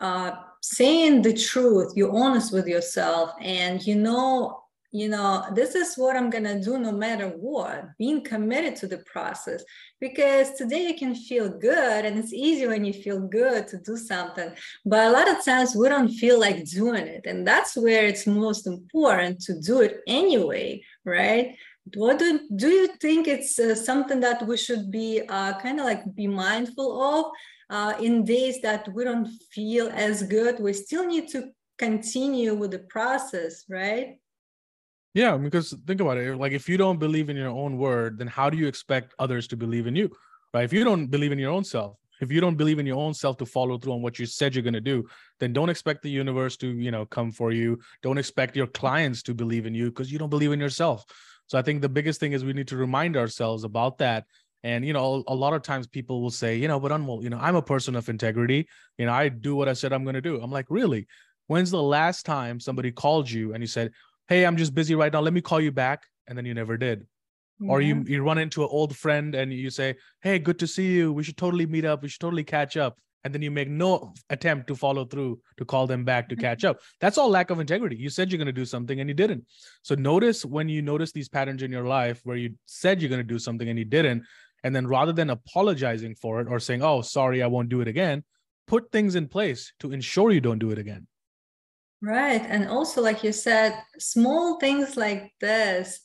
uh, 0.00 0.32
saying 0.62 1.22
the 1.22 1.32
truth 1.32 1.92
you're 1.94 2.14
honest 2.16 2.52
with 2.52 2.66
yourself. 2.66 3.32
And 3.40 3.84
you 3.86 3.96
know 3.96 4.62
you 4.92 5.08
know, 5.08 5.44
this 5.54 5.74
is 5.76 5.94
what 5.94 6.16
I'm 6.16 6.30
going 6.30 6.44
to 6.44 6.60
do 6.60 6.78
no 6.78 6.90
matter 6.90 7.28
what, 7.28 7.96
being 7.96 8.24
committed 8.24 8.74
to 8.76 8.88
the 8.88 8.98
process. 8.98 9.62
Because 10.00 10.52
today 10.54 10.88
you 10.88 10.96
can 10.96 11.14
feel 11.14 11.48
good 11.48 12.04
and 12.04 12.18
it's 12.18 12.32
easy 12.32 12.66
when 12.66 12.84
you 12.84 12.92
feel 12.92 13.20
good 13.20 13.68
to 13.68 13.78
do 13.78 13.96
something. 13.96 14.50
But 14.84 15.06
a 15.06 15.10
lot 15.10 15.30
of 15.30 15.44
times 15.44 15.76
we 15.76 15.88
don't 15.88 16.08
feel 16.08 16.40
like 16.40 16.64
doing 16.64 17.06
it. 17.06 17.26
And 17.26 17.46
that's 17.46 17.76
where 17.76 18.04
it's 18.06 18.26
most 18.26 18.66
important 18.66 19.40
to 19.42 19.60
do 19.60 19.80
it 19.80 20.00
anyway, 20.08 20.82
right? 21.04 21.56
What 21.94 22.18
do, 22.18 22.40
do 22.56 22.68
you 22.68 22.88
think 23.00 23.28
it's 23.28 23.58
uh, 23.58 23.74
something 23.76 24.20
that 24.20 24.46
we 24.46 24.56
should 24.56 24.90
be 24.90 25.22
uh, 25.28 25.58
kind 25.60 25.78
of 25.78 25.86
like 25.86 26.14
be 26.14 26.26
mindful 26.26 27.02
of 27.02 27.26
uh, 27.70 27.94
in 28.00 28.24
days 28.24 28.60
that 28.62 28.92
we 28.92 29.04
don't 29.04 29.28
feel 29.52 29.88
as 29.94 30.24
good? 30.24 30.58
We 30.58 30.72
still 30.72 31.06
need 31.06 31.28
to 31.28 31.50
continue 31.78 32.54
with 32.54 32.72
the 32.72 32.80
process, 32.80 33.64
right? 33.68 34.18
Yeah, 35.14 35.36
because 35.36 35.74
think 35.86 36.00
about 36.00 36.18
it. 36.18 36.36
Like 36.36 36.52
if 36.52 36.68
you 36.68 36.76
don't 36.76 36.98
believe 36.98 37.30
in 37.30 37.36
your 37.36 37.48
own 37.48 37.76
word, 37.78 38.18
then 38.18 38.28
how 38.28 38.48
do 38.48 38.56
you 38.56 38.68
expect 38.68 39.14
others 39.18 39.48
to 39.48 39.56
believe 39.56 39.86
in 39.86 39.96
you? 39.96 40.10
Right? 40.54 40.64
If 40.64 40.72
you 40.72 40.84
don't 40.84 41.06
believe 41.06 41.32
in 41.32 41.38
your 41.38 41.50
own 41.50 41.64
self, 41.64 41.96
if 42.20 42.30
you 42.30 42.40
don't 42.40 42.56
believe 42.56 42.78
in 42.78 42.86
your 42.86 42.98
own 42.98 43.14
self 43.14 43.36
to 43.38 43.46
follow 43.46 43.78
through 43.78 43.94
on 43.94 44.02
what 44.02 44.18
you 44.18 44.26
said 44.26 44.54
you're 44.54 44.62
going 44.62 44.74
to 44.74 44.80
do, 44.80 45.06
then 45.40 45.52
don't 45.52 45.70
expect 45.70 46.02
the 46.02 46.10
universe 46.10 46.56
to, 46.58 46.68
you 46.68 46.90
know, 46.90 47.06
come 47.06 47.32
for 47.32 47.50
you. 47.50 47.78
Don't 48.02 48.18
expect 48.18 48.56
your 48.56 48.66
clients 48.66 49.22
to 49.22 49.34
believe 49.34 49.66
in 49.66 49.74
you 49.74 49.86
because 49.86 50.12
you 50.12 50.18
don't 50.18 50.28
believe 50.28 50.52
in 50.52 50.60
yourself. 50.60 51.04
So 51.46 51.58
I 51.58 51.62
think 51.62 51.80
the 51.80 51.88
biggest 51.88 52.20
thing 52.20 52.32
is 52.32 52.44
we 52.44 52.52
need 52.52 52.68
to 52.68 52.76
remind 52.76 53.16
ourselves 53.16 53.64
about 53.64 53.98
that. 53.98 54.26
And 54.62 54.84
you 54.86 54.92
know, 54.92 55.24
a 55.26 55.34
lot 55.34 55.54
of 55.54 55.62
times 55.62 55.86
people 55.86 56.20
will 56.20 56.30
say, 56.30 56.56
you 56.56 56.68
know, 56.68 56.78
but 56.78 56.92
Anmol, 56.92 57.22
you 57.22 57.30
know, 57.30 57.38
I'm 57.40 57.56
a 57.56 57.62
person 57.62 57.96
of 57.96 58.08
integrity. 58.08 58.68
You 58.98 59.06
know, 59.06 59.12
I 59.12 59.30
do 59.30 59.56
what 59.56 59.68
I 59.68 59.72
said 59.72 59.92
I'm 59.92 60.04
going 60.04 60.14
to 60.14 60.20
do. 60.20 60.40
I'm 60.40 60.52
like, 60.52 60.66
really? 60.68 61.06
When's 61.46 61.70
the 61.70 61.82
last 61.82 62.26
time 62.26 62.60
somebody 62.60 62.92
called 62.92 63.28
you 63.28 63.54
and 63.54 63.62
you 63.62 63.66
said, 63.66 63.90
hey 64.30 64.46
i'm 64.46 64.56
just 64.56 64.74
busy 64.74 64.94
right 64.94 65.12
now. 65.12 65.20
Let 65.20 65.34
me 65.34 65.42
call 65.42 65.60
you 65.60 65.72
back. 65.72 66.04
And 66.26 66.38
then 66.38 66.46
you 66.46 66.54
never 66.54 66.76
did. 66.76 67.06
Yeah. 67.58 67.72
or 67.72 67.82
you 67.82 68.02
you 68.06 68.22
run 68.22 68.38
into 68.38 68.62
an 68.62 68.70
old 68.70 68.96
friend 68.96 69.34
and 69.34 69.52
you 69.52 69.68
say 69.68 69.96
hey 70.22 70.38
good 70.38 70.58
to 70.60 70.66
see 70.66 70.92
you. 70.92 71.12
We 71.12 71.22
should 71.22 71.36
totally 71.36 71.66
meet 71.66 71.84
up. 71.84 72.02
We 72.02 72.08
should 72.08 72.20
totally 72.20 72.44
catch 72.44 72.78
up. 72.78 72.98
And 73.22 73.34
then 73.34 73.42
you 73.42 73.50
make 73.50 73.68
no 73.68 74.14
attempt 74.30 74.68
to 74.68 74.74
follow 74.74 75.04
through 75.04 75.40
to 75.58 75.66
call 75.66 75.86
them 75.86 76.06
back 76.06 76.30
to 76.30 76.36
catch 76.36 76.64
up. 76.64 76.76
Mm-hmm. 76.76 77.00
That's 77.02 77.18
all 77.18 77.28
lack 77.28 77.50
of 77.50 77.60
integrity. 77.60 77.96
You 77.96 78.08
said 78.08 78.32
you're 78.32 78.38
going 78.38 78.46
to 78.46 78.62
do 78.62 78.64
something 78.64 78.98
and 78.98 79.10
you 79.10 79.14
didn't. 79.14 79.44
So 79.82 79.94
notice 79.94 80.42
when 80.46 80.70
you 80.70 80.80
notice 80.80 81.12
these 81.12 81.28
patterns 81.28 81.62
in 81.62 81.70
your 81.70 81.84
life 81.84 82.22
where 82.24 82.38
you 82.38 82.54
said 82.64 83.02
you're 83.02 83.10
going 83.10 83.26
to 83.26 83.34
do 83.34 83.38
something 83.38 83.68
and 83.68 83.78
you 83.78 83.84
didn't 83.84 84.24
and 84.62 84.74
then 84.74 84.86
rather 84.86 85.12
than 85.12 85.30
apologizing 85.30 86.14
for 86.14 86.40
it 86.40 86.48
or 86.48 86.58
saying 86.58 86.82
oh 86.82 87.00
sorry 87.00 87.42
i 87.42 87.46
won't 87.46 87.68
do 87.68 87.80
it 87.80 87.88
again 87.88 88.22
put 88.66 88.90
things 88.92 89.14
in 89.14 89.26
place 89.26 89.72
to 89.80 89.92
ensure 89.92 90.30
you 90.30 90.40
don't 90.40 90.58
do 90.58 90.70
it 90.70 90.78
again 90.78 91.06
Right. 92.02 92.40
And 92.48 92.68
also, 92.68 93.02
like 93.02 93.22
you 93.22 93.32
said, 93.32 93.74
small 93.98 94.58
things 94.58 94.96
like 94.96 95.32
this, 95.40 96.00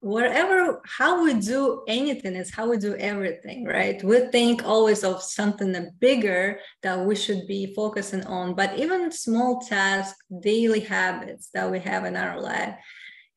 whatever, 0.00 0.82
how 0.84 1.22
we 1.22 1.34
do 1.34 1.84
anything 1.86 2.34
is 2.34 2.52
how 2.52 2.68
we 2.68 2.78
do 2.78 2.96
everything, 2.96 3.64
right? 3.64 4.02
We 4.02 4.26
think 4.30 4.64
always 4.64 5.04
of 5.04 5.22
something 5.22 5.88
bigger 6.00 6.58
that 6.82 6.98
we 7.06 7.14
should 7.14 7.46
be 7.46 7.72
focusing 7.74 8.24
on, 8.26 8.54
but 8.54 8.76
even 8.76 9.12
small 9.12 9.60
tasks, 9.60 10.18
daily 10.40 10.80
habits 10.80 11.48
that 11.54 11.70
we 11.70 11.78
have 11.78 12.04
in 12.04 12.16
our 12.16 12.40
life, 12.40 12.74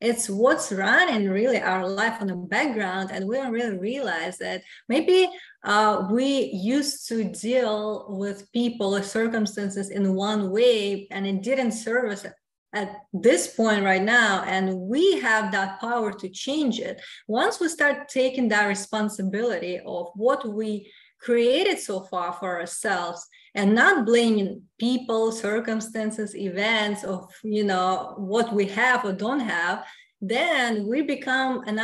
it's 0.00 0.30
what's 0.30 0.72
running 0.72 1.28
really 1.28 1.60
our 1.60 1.86
life 1.86 2.20
on 2.20 2.28
the 2.28 2.34
background 2.34 3.10
and 3.12 3.26
we 3.26 3.36
don't 3.36 3.52
really 3.52 3.76
realize 3.76 4.38
that 4.38 4.62
maybe 4.88 5.28
uh, 5.64 6.08
we 6.10 6.50
used 6.54 7.06
to 7.08 7.24
deal 7.24 8.06
with 8.08 8.50
people 8.52 8.96
or 8.96 9.02
circumstances 9.02 9.90
in 9.90 10.14
one 10.14 10.50
way 10.50 11.06
and 11.10 11.26
it 11.26 11.42
didn't 11.42 11.72
serve 11.72 12.10
us 12.10 12.24
at 12.72 13.02
this 13.12 13.54
point 13.54 13.84
right 13.84 14.02
now 14.02 14.42
and 14.46 14.74
we 14.74 15.18
have 15.20 15.52
that 15.52 15.80
power 15.80 16.12
to 16.12 16.28
change 16.28 16.78
it. 16.78 17.00
Once 17.26 17.60
we 17.60 17.68
start 17.68 18.08
taking 18.08 18.48
that 18.48 18.66
responsibility 18.66 19.80
of 19.84 20.08
what 20.14 20.48
we 20.48 20.90
created 21.20 21.78
so 21.78 22.00
far 22.00 22.32
for 22.32 22.60
ourselves 22.60 23.26
and 23.54 23.74
not 23.74 24.06
blaming 24.06 24.62
people 24.78 25.32
circumstances 25.32 26.36
events 26.36 27.04
of 27.04 27.30
you 27.42 27.64
know 27.64 28.14
what 28.16 28.52
we 28.54 28.66
have 28.66 29.04
or 29.04 29.12
don't 29.12 29.40
have 29.40 29.84
then 30.20 30.86
we 30.86 31.02
become 31.02 31.62
an 31.66 31.78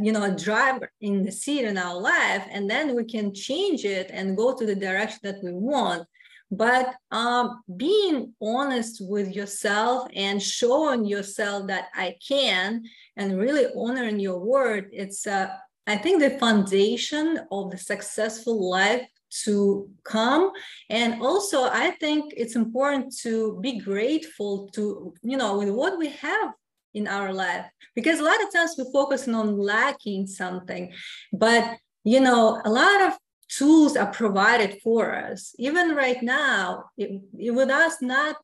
you 0.00 0.12
know 0.12 0.22
a 0.22 0.36
driver 0.36 0.90
in 1.00 1.24
the 1.24 1.32
seat 1.32 1.64
in 1.64 1.76
our 1.76 1.98
life 1.98 2.46
and 2.50 2.68
then 2.68 2.94
we 2.94 3.04
can 3.04 3.34
change 3.34 3.84
it 3.84 4.10
and 4.12 4.36
go 4.36 4.54
to 4.54 4.64
the 4.64 4.74
direction 4.74 5.18
that 5.22 5.42
we 5.42 5.52
want. 5.52 6.06
But 6.50 6.94
um, 7.10 7.62
being 7.78 8.34
honest 8.42 8.98
with 9.00 9.34
yourself 9.34 10.08
and 10.14 10.42
showing 10.42 11.06
yourself 11.06 11.66
that 11.68 11.86
i 11.94 12.14
can 12.26 12.82
and 13.16 13.38
really 13.38 13.66
honoring 13.74 14.20
your 14.20 14.38
word 14.38 14.90
it's 14.92 15.26
uh, 15.26 15.48
i 15.86 15.96
think 15.96 16.20
the 16.20 16.38
foundation 16.38 17.40
of 17.50 17.70
the 17.70 17.78
successful 17.78 18.70
life 18.70 19.06
to 19.44 19.88
come. 20.04 20.52
And 20.90 21.22
also 21.22 21.64
i 21.64 21.90
think 21.92 22.34
it's 22.36 22.56
important 22.56 23.16
to 23.18 23.58
be 23.60 23.78
grateful 23.78 24.68
to 24.74 25.14
you 25.22 25.36
know 25.36 25.58
with 25.58 25.70
what 25.70 25.98
we 25.98 26.08
have 26.08 26.52
in 26.94 27.08
our 27.08 27.32
life. 27.32 27.64
Because 27.94 28.20
a 28.20 28.22
lot 28.22 28.42
of 28.42 28.52
times 28.52 28.74
we're 28.76 28.92
focusing 28.92 29.34
on 29.34 29.56
lacking 29.56 30.26
something 30.26 30.92
but 31.32 31.64
you 32.04 32.20
know 32.20 32.60
a 32.64 32.70
lot 32.70 33.00
of 33.02 33.12
tools 33.48 33.96
are 33.96 34.10
provided 34.12 34.80
for 34.82 35.14
us. 35.14 35.54
Even 35.58 35.94
right 35.94 36.22
now 36.22 36.84
it, 36.96 37.20
it, 37.38 37.50
with 37.52 37.70
us 37.70 38.00
not 38.00 38.36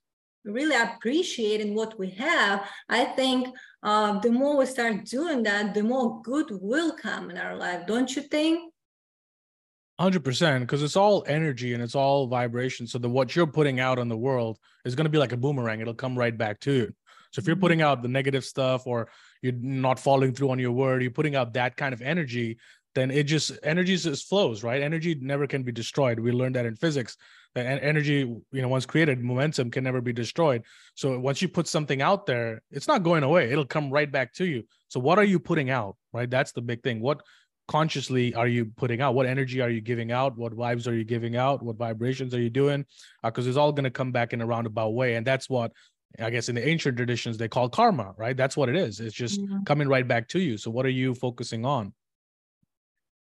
really 0.44 0.76
appreciating 0.76 1.74
what 1.74 1.98
we 1.98 2.10
have 2.10 2.68
i 2.88 3.04
think 3.04 3.48
uh, 3.82 4.18
the 4.20 4.30
more 4.30 4.56
we 4.56 4.66
start 4.66 5.04
doing 5.04 5.42
that 5.42 5.74
the 5.74 5.82
more 5.82 6.22
good 6.22 6.46
will 6.50 6.92
come 6.92 7.30
in 7.30 7.36
our 7.36 7.56
life 7.56 7.86
don't 7.86 8.14
you 8.16 8.22
think? 8.22 8.72
100% 10.00 10.60
because 10.60 10.82
it's 10.82 10.96
all 10.96 11.24
energy 11.26 11.74
and 11.74 11.82
it's 11.82 11.96
all 11.96 12.28
vibration. 12.28 12.86
So 12.86 12.98
the 12.98 13.08
what 13.08 13.34
you're 13.34 13.46
putting 13.46 13.80
out 13.80 13.98
on 13.98 14.08
the 14.08 14.16
world 14.16 14.58
is 14.84 14.94
going 14.94 15.06
to 15.06 15.10
be 15.10 15.18
like 15.18 15.32
a 15.32 15.36
boomerang 15.36 15.80
it'll 15.80 15.94
come 15.94 16.16
right 16.16 16.36
back 16.36 16.60
to 16.60 16.72
you. 16.72 16.92
So 17.32 17.40
if 17.40 17.46
you're 17.46 17.56
mm-hmm. 17.56 17.62
putting 17.62 17.82
out 17.82 18.02
the 18.02 18.08
negative 18.08 18.44
stuff 18.44 18.86
or 18.86 19.10
you're 19.42 19.54
not 19.54 19.98
following 19.98 20.32
through 20.32 20.50
on 20.50 20.58
your 20.58 20.72
word 20.72 21.02
you're 21.02 21.10
putting 21.10 21.34
out 21.34 21.54
that 21.54 21.76
kind 21.76 21.92
of 21.92 22.00
energy 22.00 22.58
then 22.94 23.10
it 23.10 23.24
just 23.24 23.58
energy 23.62 23.96
just 23.96 24.28
flows 24.28 24.62
right? 24.62 24.82
Energy 24.82 25.16
never 25.20 25.46
can 25.46 25.62
be 25.64 25.72
destroyed. 25.72 26.20
We 26.20 26.30
learned 26.30 26.54
that 26.54 26.66
in 26.66 26.76
physics 26.76 27.16
that 27.54 27.82
energy 27.82 28.18
you 28.52 28.62
know 28.62 28.68
once 28.68 28.86
created 28.86 29.22
momentum 29.22 29.70
can 29.70 29.82
never 29.82 30.00
be 30.00 30.12
destroyed 30.12 30.62
so 30.94 31.18
once 31.18 31.42
you 31.42 31.48
put 31.48 31.66
something 31.66 32.02
out 32.02 32.26
there 32.26 32.62
it's 32.70 32.88
not 32.88 33.02
going 33.02 33.22
away 33.22 33.50
it'll 33.50 33.64
come 33.64 33.90
right 33.90 34.12
back 34.12 34.32
to 34.32 34.44
you 34.44 34.62
so 34.88 35.00
what 35.00 35.18
are 35.18 35.24
you 35.24 35.38
putting 35.38 35.70
out 35.70 35.96
right 36.12 36.30
that's 36.30 36.52
the 36.52 36.62
big 36.62 36.82
thing 36.82 37.00
what 37.00 37.22
consciously 37.68 38.34
are 38.34 38.48
you 38.48 38.64
putting 38.76 39.00
out? 39.00 39.14
What 39.14 39.26
energy 39.26 39.60
are 39.60 39.68
you 39.68 39.80
giving 39.80 40.10
out? 40.10 40.36
What 40.36 40.54
vibes 40.54 40.88
are 40.88 40.94
you 40.94 41.04
giving 41.04 41.36
out? 41.36 41.62
What 41.62 41.76
vibrations 41.76 42.34
are 42.34 42.40
you 42.40 42.50
doing? 42.50 42.84
Because 43.22 43.46
uh, 43.46 43.50
it's 43.50 43.58
all 43.58 43.72
going 43.72 43.84
to 43.84 43.90
come 43.90 44.10
back 44.10 44.32
in 44.32 44.40
a 44.40 44.46
roundabout 44.46 44.94
way. 44.94 45.14
And 45.14 45.26
that's 45.26 45.48
what 45.48 45.72
I 46.18 46.30
guess 46.30 46.48
in 46.48 46.54
the 46.54 46.66
ancient 46.66 46.96
traditions 46.96 47.36
they 47.36 47.48
call 47.48 47.68
karma, 47.68 48.14
right? 48.16 48.36
That's 48.36 48.56
what 48.56 48.70
it 48.70 48.76
is. 48.76 48.98
It's 48.98 49.14
just 49.14 49.40
mm-hmm. 49.40 49.62
coming 49.64 49.86
right 49.86 50.08
back 50.08 50.26
to 50.28 50.40
you. 50.40 50.56
So 50.56 50.70
what 50.70 50.86
are 50.86 50.90
you 50.90 51.14
focusing 51.14 51.64
on? 51.64 51.92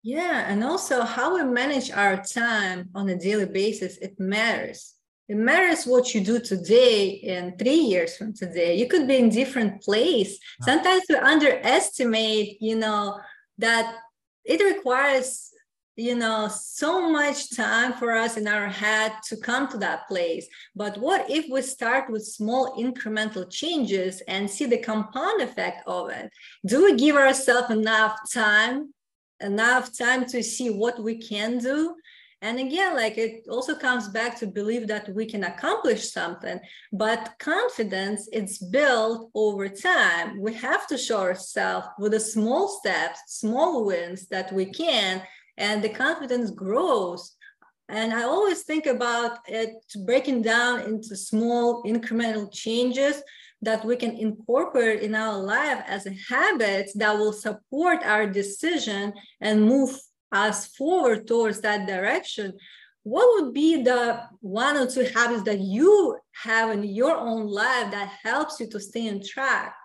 Yeah, 0.05 0.45
and 0.47 0.63
also 0.63 1.01
how 1.01 1.33
we 1.33 1.43
manage 1.51 1.89
our 1.89 2.21
time 2.23 2.89
on 2.93 3.09
a 3.09 3.17
daily 3.17 3.47
basis, 3.47 3.97
it 3.97 4.19
matters. 4.19 4.93
It 5.27 5.35
matters 5.35 5.85
what 5.85 6.13
you 6.13 6.21
do 6.21 6.39
today 6.39 7.21
and 7.21 7.57
three 7.57 7.79
years 7.79 8.15
from 8.15 8.31
today. 8.31 8.75
You 8.75 8.87
could 8.87 9.07
be 9.07 9.17
in 9.17 9.29
different 9.29 9.81
place. 9.81 10.37
Sometimes 10.61 11.01
we 11.09 11.15
underestimate, 11.15 12.61
you 12.61 12.75
know, 12.75 13.19
that 13.57 13.95
it 14.43 14.61
requires 14.61 15.49
you 15.97 16.13
know 16.13 16.49
so 16.51 17.09
much 17.09 17.55
time 17.55 17.93
for 17.93 18.11
us 18.11 18.35
in 18.35 18.47
our 18.47 18.67
head 18.67 19.13
to 19.23 19.37
come 19.37 19.65
to 19.69 19.77
that 19.77 20.05
place 20.09 20.45
but 20.75 20.97
what 20.97 21.25
if 21.29 21.45
we 21.49 21.61
start 21.61 22.09
with 22.09 22.21
small 22.25 22.75
incremental 22.77 23.49
changes 23.49 24.21
and 24.27 24.49
see 24.49 24.65
the 24.65 24.77
compound 24.77 25.41
effect 25.41 25.81
of 25.87 26.09
it 26.09 26.29
do 26.65 26.83
we 26.83 26.97
give 26.97 27.15
ourselves 27.15 27.69
enough 27.69 28.17
time 28.29 28.93
enough 29.41 29.97
time 29.97 30.25
to 30.25 30.43
see 30.43 30.69
what 30.69 31.01
we 31.01 31.17
can 31.17 31.57
do. 31.57 31.95
And 32.41 32.59
again 32.59 32.95
like 32.95 33.17
it 33.17 33.47
also 33.49 33.75
comes 33.75 34.09
back 34.09 34.37
to 34.39 34.47
believe 34.47 34.87
that 34.87 35.09
we 35.15 35.25
can 35.25 35.45
accomplish 35.45 36.11
something 36.11 36.59
but 36.93 37.33
confidence 37.39 38.29
it's 38.31 38.57
built 38.59 39.31
over 39.33 39.67
time. 39.67 40.39
We 40.39 40.53
have 40.55 40.85
to 40.87 40.97
show 40.97 41.21
ourselves 41.21 41.87
with 41.97 42.11
the 42.11 42.19
small 42.19 42.67
steps 42.67 43.19
small 43.27 43.85
wins 43.85 44.27
that 44.27 44.51
we 44.51 44.65
can 44.65 45.23
and 45.57 45.81
the 45.83 45.89
confidence 45.89 46.51
grows. 46.51 47.35
And 47.87 48.13
i 48.13 48.23
always 48.23 48.63
think 48.63 48.85
about 48.85 49.39
it 49.47 49.71
breaking 50.05 50.41
down 50.41 50.81
into 50.81 51.15
small 51.15 51.83
incremental 51.83 52.51
changes 52.51 53.23
that 53.65 53.83
we 53.83 53.95
can 53.95 54.11
incorporate 54.11 55.01
in 55.01 55.15
our 55.15 55.37
life 55.37 55.83
as 55.87 56.05
a 56.05 56.15
habit 56.29 56.89
that 56.95 57.17
will 57.17 57.33
support 57.33 58.03
our 58.03 58.25
decision 58.27 59.13
and 59.41 59.65
move 59.65 59.91
us 60.31 60.67
forward 60.67 61.27
towards 61.27 61.61
that 61.61 61.87
direction, 61.87 62.53
what 63.03 63.27
would 63.35 63.53
be 63.53 63.83
the 63.83 64.21
one 64.41 64.77
or 64.77 64.87
two 64.87 65.07
habits 65.13 65.43
that 65.43 65.59
you 65.59 66.17
have 66.31 66.71
in 66.71 66.83
your 66.83 67.15
own 67.15 67.47
life 67.47 67.91
that 67.91 68.11
helps 68.23 68.59
you 68.59 68.67
to 68.69 68.79
stay 68.79 69.09
on 69.09 69.21
track? 69.21 69.75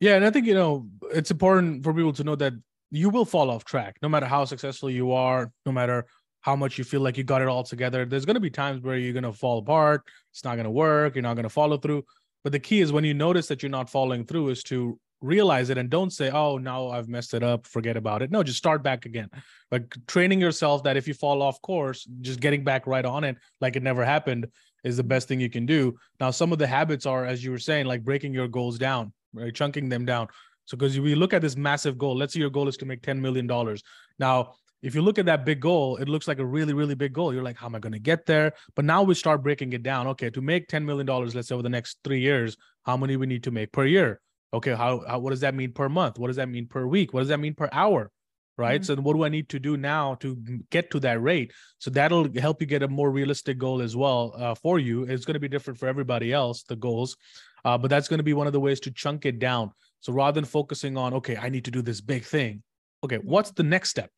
Yeah, 0.00 0.16
and 0.16 0.24
I 0.24 0.30
think 0.30 0.46
you 0.46 0.54
know 0.54 0.88
it's 1.12 1.30
important 1.30 1.84
for 1.84 1.94
people 1.94 2.12
to 2.14 2.24
know 2.24 2.36
that 2.36 2.54
you 2.90 3.08
will 3.08 3.24
fall 3.24 3.50
off 3.50 3.64
track 3.64 3.96
no 4.02 4.08
matter 4.08 4.26
how 4.26 4.44
successful 4.44 4.90
you 4.90 5.12
are, 5.12 5.50
no 5.64 5.72
matter 5.72 6.06
how 6.42 6.56
much 6.56 6.76
you 6.76 6.84
feel 6.84 7.00
like 7.00 7.16
you 7.16 7.24
got 7.24 7.40
it 7.40 7.48
all 7.48 7.62
together. 7.62 8.04
There's 8.04 8.26
going 8.26 8.34
to 8.34 8.40
be 8.40 8.50
times 8.50 8.82
where 8.82 8.98
you're 8.98 9.12
going 9.12 9.22
to 9.22 9.32
fall 9.32 9.58
apart. 9.58 10.02
It's 10.32 10.44
not 10.44 10.56
going 10.56 10.64
to 10.64 10.70
work. 10.70 11.14
You're 11.14 11.22
not 11.22 11.34
going 11.34 11.44
to 11.44 11.48
follow 11.48 11.78
through. 11.78 12.04
But 12.42 12.52
the 12.52 12.60
key 12.60 12.80
is 12.80 12.92
when 12.92 13.04
you 13.04 13.14
notice 13.14 13.46
that 13.48 13.62
you're 13.62 13.70
not 13.70 13.90
following 13.90 14.24
through, 14.24 14.50
is 14.50 14.62
to 14.64 14.98
realize 15.22 15.70
it 15.70 15.78
and 15.78 15.88
don't 15.88 16.12
say 16.12 16.30
oh 16.30 16.58
now 16.58 16.88
i've 16.88 17.08
messed 17.08 17.32
it 17.32 17.42
up 17.42 17.66
forget 17.66 17.96
about 17.96 18.22
it. 18.22 18.30
No 18.30 18.42
just 18.42 18.58
start 18.58 18.82
back 18.82 19.06
again. 19.06 19.30
Like 19.70 19.94
training 20.06 20.40
yourself 20.40 20.82
that 20.82 20.96
if 20.96 21.06
you 21.06 21.14
fall 21.14 21.42
off 21.42 21.62
course 21.62 22.06
just 22.20 22.40
getting 22.40 22.64
back 22.64 22.86
right 22.86 23.04
on 23.04 23.24
it 23.24 23.36
like 23.60 23.76
it 23.76 23.82
never 23.82 24.04
happened 24.04 24.48
is 24.84 24.96
the 24.96 25.04
best 25.04 25.28
thing 25.28 25.40
you 25.40 25.48
can 25.48 25.64
do. 25.64 25.96
Now 26.18 26.30
some 26.32 26.52
of 26.52 26.58
the 26.58 26.66
habits 26.66 27.06
are 27.06 27.24
as 27.24 27.44
you 27.44 27.52
were 27.52 27.58
saying 27.58 27.86
like 27.86 28.04
breaking 28.04 28.34
your 28.34 28.48
goals 28.48 28.78
down 28.78 29.12
right? 29.32 29.54
Chunking 29.54 29.88
them 29.88 30.04
down. 30.04 30.28
So 30.64 30.76
because 30.76 30.98
we 30.98 31.14
look 31.14 31.32
at 31.32 31.42
this 31.42 31.56
massive 31.56 31.96
goal 31.96 32.16
let's 32.16 32.34
say 32.34 32.40
your 32.40 32.50
goal 32.50 32.68
is 32.68 32.76
to 32.78 32.84
make 32.84 33.02
10 33.02 33.20
million 33.22 33.46
dollars. 33.46 33.82
Now 34.18 34.54
if 34.82 34.94
you 34.94 35.02
look 35.02 35.18
at 35.18 35.26
that 35.26 35.44
big 35.44 35.60
goal, 35.60 35.96
it 35.96 36.08
looks 36.08 36.26
like 36.26 36.38
a 36.38 36.44
really, 36.44 36.72
really 36.72 36.94
big 36.94 37.12
goal. 37.12 37.32
You're 37.32 37.42
like, 37.42 37.56
how 37.56 37.66
am 37.66 37.74
I 37.74 37.78
going 37.78 37.92
to 37.92 37.98
get 37.98 38.26
there? 38.26 38.52
But 38.74 38.84
now 38.84 39.02
we 39.02 39.14
start 39.14 39.42
breaking 39.42 39.72
it 39.72 39.82
down. 39.82 40.06
Okay, 40.08 40.30
to 40.30 40.40
make 40.40 40.68
$10 40.68 40.84
million, 40.84 41.06
let's 41.06 41.48
say 41.48 41.54
over 41.54 41.62
the 41.62 41.68
next 41.68 41.98
three 42.02 42.20
years, 42.20 42.56
how 42.84 42.96
many 42.96 43.16
we 43.16 43.26
need 43.26 43.44
to 43.44 43.50
make 43.50 43.72
per 43.72 43.86
year? 43.86 44.20
okay 44.54 44.74
how, 44.74 45.02
how 45.06 45.18
what 45.18 45.30
does 45.30 45.40
that 45.40 45.54
mean 45.54 45.72
per 45.72 45.88
month 45.88 46.18
what 46.18 46.28
does 46.28 46.36
that 46.36 46.48
mean 46.48 46.66
per 46.66 46.86
week 46.86 47.12
what 47.12 47.20
does 47.20 47.28
that 47.28 47.40
mean 47.40 47.54
per 47.54 47.68
hour 47.72 48.10
right 48.58 48.82
mm-hmm. 48.82 48.94
so 48.94 49.00
what 49.00 49.14
do 49.14 49.24
i 49.24 49.28
need 49.28 49.48
to 49.48 49.58
do 49.58 49.76
now 49.76 50.14
to 50.16 50.36
get 50.70 50.90
to 50.90 51.00
that 51.00 51.22
rate 51.22 51.52
so 51.78 51.90
that'll 51.90 52.28
help 52.38 52.60
you 52.60 52.66
get 52.66 52.82
a 52.82 52.88
more 52.88 53.10
realistic 53.10 53.58
goal 53.58 53.80
as 53.80 53.96
well 53.96 54.34
uh, 54.36 54.54
for 54.54 54.78
you 54.78 55.04
it's 55.04 55.24
going 55.24 55.34
to 55.34 55.40
be 55.40 55.48
different 55.48 55.78
for 55.78 55.88
everybody 55.88 56.32
else 56.32 56.62
the 56.64 56.76
goals 56.76 57.16
uh, 57.64 57.78
but 57.78 57.88
that's 57.88 58.08
going 58.08 58.18
to 58.18 58.24
be 58.24 58.34
one 58.34 58.46
of 58.46 58.52
the 58.52 58.60
ways 58.60 58.80
to 58.80 58.90
chunk 58.90 59.24
it 59.24 59.38
down 59.38 59.70
so 60.00 60.12
rather 60.12 60.34
than 60.34 60.44
focusing 60.44 60.96
on 60.96 61.14
okay 61.14 61.36
i 61.36 61.48
need 61.48 61.64
to 61.64 61.70
do 61.70 61.80
this 61.82 62.00
big 62.00 62.24
thing 62.24 62.62
okay 63.02 63.18
what's 63.18 63.52
the 63.52 63.62
next 63.62 63.88
step 63.88 64.10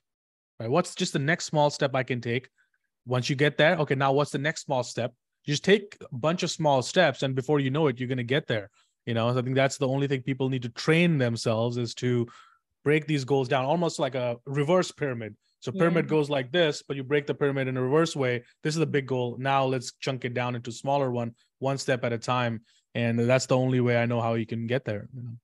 right? 0.60 0.70
What's 0.70 0.94
just 0.94 1.12
the 1.12 1.18
next 1.18 1.46
small 1.46 1.70
step 1.70 1.94
i 1.94 2.02
can 2.02 2.20
take? 2.20 2.48
Once 3.06 3.28
you 3.28 3.36
get 3.36 3.58
there 3.58 3.76
okay 3.76 3.94
now 3.94 4.12
what's 4.12 4.30
the 4.30 4.38
next 4.38 4.64
small 4.64 4.82
step? 4.82 5.12
You 5.44 5.52
just 5.52 5.64
take 5.64 5.96
a 6.00 6.16
bunch 6.16 6.42
of 6.42 6.50
small 6.50 6.82
steps 6.82 7.22
and 7.22 7.34
before 7.34 7.60
you 7.60 7.70
know 7.70 7.86
it 7.88 7.98
you're 7.98 8.08
going 8.08 8.18
to 8.18 8.24
get 8.24 8.46
there 8.46 8.70
you 9.06 9.14
know? 9.14 9.32
So 9.32 9.38
i 9.38 9.42
think 9.42 9.56
that's 9.56 9.78
the 9.78 9.88
only 9.88 10.06
thing 10.06 10.22
people 10.22 10.48
need 10.48 10.62
to 10.62 10.70
train 10.70 11.18
themselves 11.18 11.76
is 11.76 11.94
to 11.96 12.26
break 12.84 13.06
these 13.06 13.24
goals 13.24 13.48
down 13.48 13.64
almost 13.64 13.98
like 13.98 14.14
a 14.14 14.36
reverse 14.46 14.90
pyramid. 14.92 15.34
So 15.60 15.72
pyramid 15.72 16.04
yeah. 16.04 16.10
goes 16.10 16.28
like 16.28 16.52
this 16.52 16.82
but 16.86 16.96
you 16.96 17.04
break 17.04 17.26
the 17.26 17.34
pyramid 17.34 17.68
in 17.68 17.76
a 17.76 17.82
reverse 17.82 18.14
way. 18.14 18.42
This 18.62 18.74
is 18.74 18.80
the 18.80 18.86
big 18.86 19.06
goal. 19.06 19.36
Now 19.38 19.64
let's 19.64 19.92
chunk 20.00 20.24
it 20.24 20.34
down 20.34 20.54
into 20.54 20.70
smaller 20.70 21.10
one 21.10 21.34
one 21.58 21.78
step 21.78 22.04
at 22.04 22.12
a 22.12 22.18
time. 22.18 22.62
And 22.94 23.18
that's 23.18 23.46
the 23.46 23.56
only 23.56 23.80
way 23.80 23.96
i 23.96 24.06
know 24.06 24.20
how 24.20 24.34
you 24.34 24.46
can 24.46 24.66
get 24.66 24.84
there 24.84 25.08
you 25.14 25.22
know? 25.22 25.36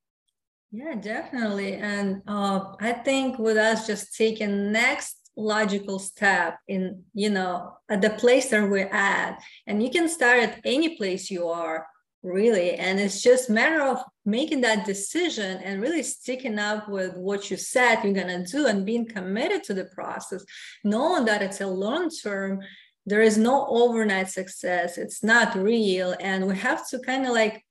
Yeah 0.71 0.95
definitely. 0.95 1.75
And 1.75 2.23
uh, 2.27 2.75
i 2.81 2.93
think 2.93 3.39
with 3.39 3.57
us 3.57 3.87
just 3.87 4.17
taking 4.17 4.73
next 4.73 5.17
logical 5.37 5.99
step 5.99 6.59
in 6.69 7.03
you 7.15 7.31
know 7.31 7.73
at 7.89 8.03
the 8.03 8.11
place 8.11 8.51
that 8.51 8.69
we're 8.69 8.89
at 8.89 9.41
and 9.67 9.83
you 9.83 9.91
can 9.91 10.09
start 10.09 10.43
at 10.43 10.61
any 10.65 10.97
place 10.97 11.31
you 11.31 11.49
are 11.49 11.87
really. 12.23 12.75
And 12.75 13.01
it's 13.01 13.23
just 13.23 13.49
matter 13.49 13.81
of 13.83 14.03
making 14.27 14.61
that 14.61 14.85
decision 14.85 15.57
and 15.59 15.81
really 15.81 16.03
sticking 16.03 16.59
up 16.59 16.87
with 16.89 17.17
what 17.17 17.51
you 17.51 17.57
said 17.57 18.03
you're 18.03 18.13
going 18.13 18.45
to 18.45 18.45
do 18.45 18.67
and 18.67 18.85
being 18.85 19.07
committed 19.07 19.65
to 19.65 19.75
the 19.75 19.87
process 19.87 20.45
knowing 20.85 21.25
that 21.25 21.43
it's 21.43 21.63
a 21.63 21.67
long 21.67 22.11
term 22.11 22.61
there 23.07 23.23
is 23.23 23.39
no 23.39 23.67
overnight 23.67 24.29
success. 24.29 24.99
It's 24.99 25.25
not 25.25 25.57
real. 25.57 26.15
And 26.21 26.47
we 26.47 26.57
have 26.59 26.89
to 26.91 26.99
kind 26.99 27.27
of 27.27 27.33
like 27.33 27.65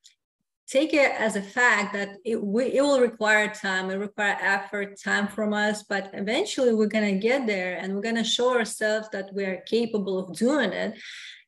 take 0.69 0.93
it 0.93 1.11
as 1.17 1.35
a 1.35 1.41
fact 1.41 1.93
that 1.93 2.09
it, 2.23 2.41
we, 2.41 2.65
it 2.65 2.81
will 2.81 2.99
require 2.99 3.47
time 3.53 3.89
it 3.89 3.95
require 3.95 4.37
effort 4.39 4.99
time 5.01 5.27
from 5.27 5.53
us 5.53 5.83
but 5.83 6.09
eventually 6.13 6.73
we're 6.73 6.87
to 7.11 7.19
get 7.19 7.47
there 7.47 7.77
and 7.77 7.93
we're 7.93 8.01
to 8.15 8.23
show 8.23 8.55
ourselves 8.57 9.07
that 9.11 9.33
we 9.33 9.43
are 9.43 9.63
capable 9.65 10.19
of 10.19 10.35
doing 10.37 10.71
it 10.71 10.97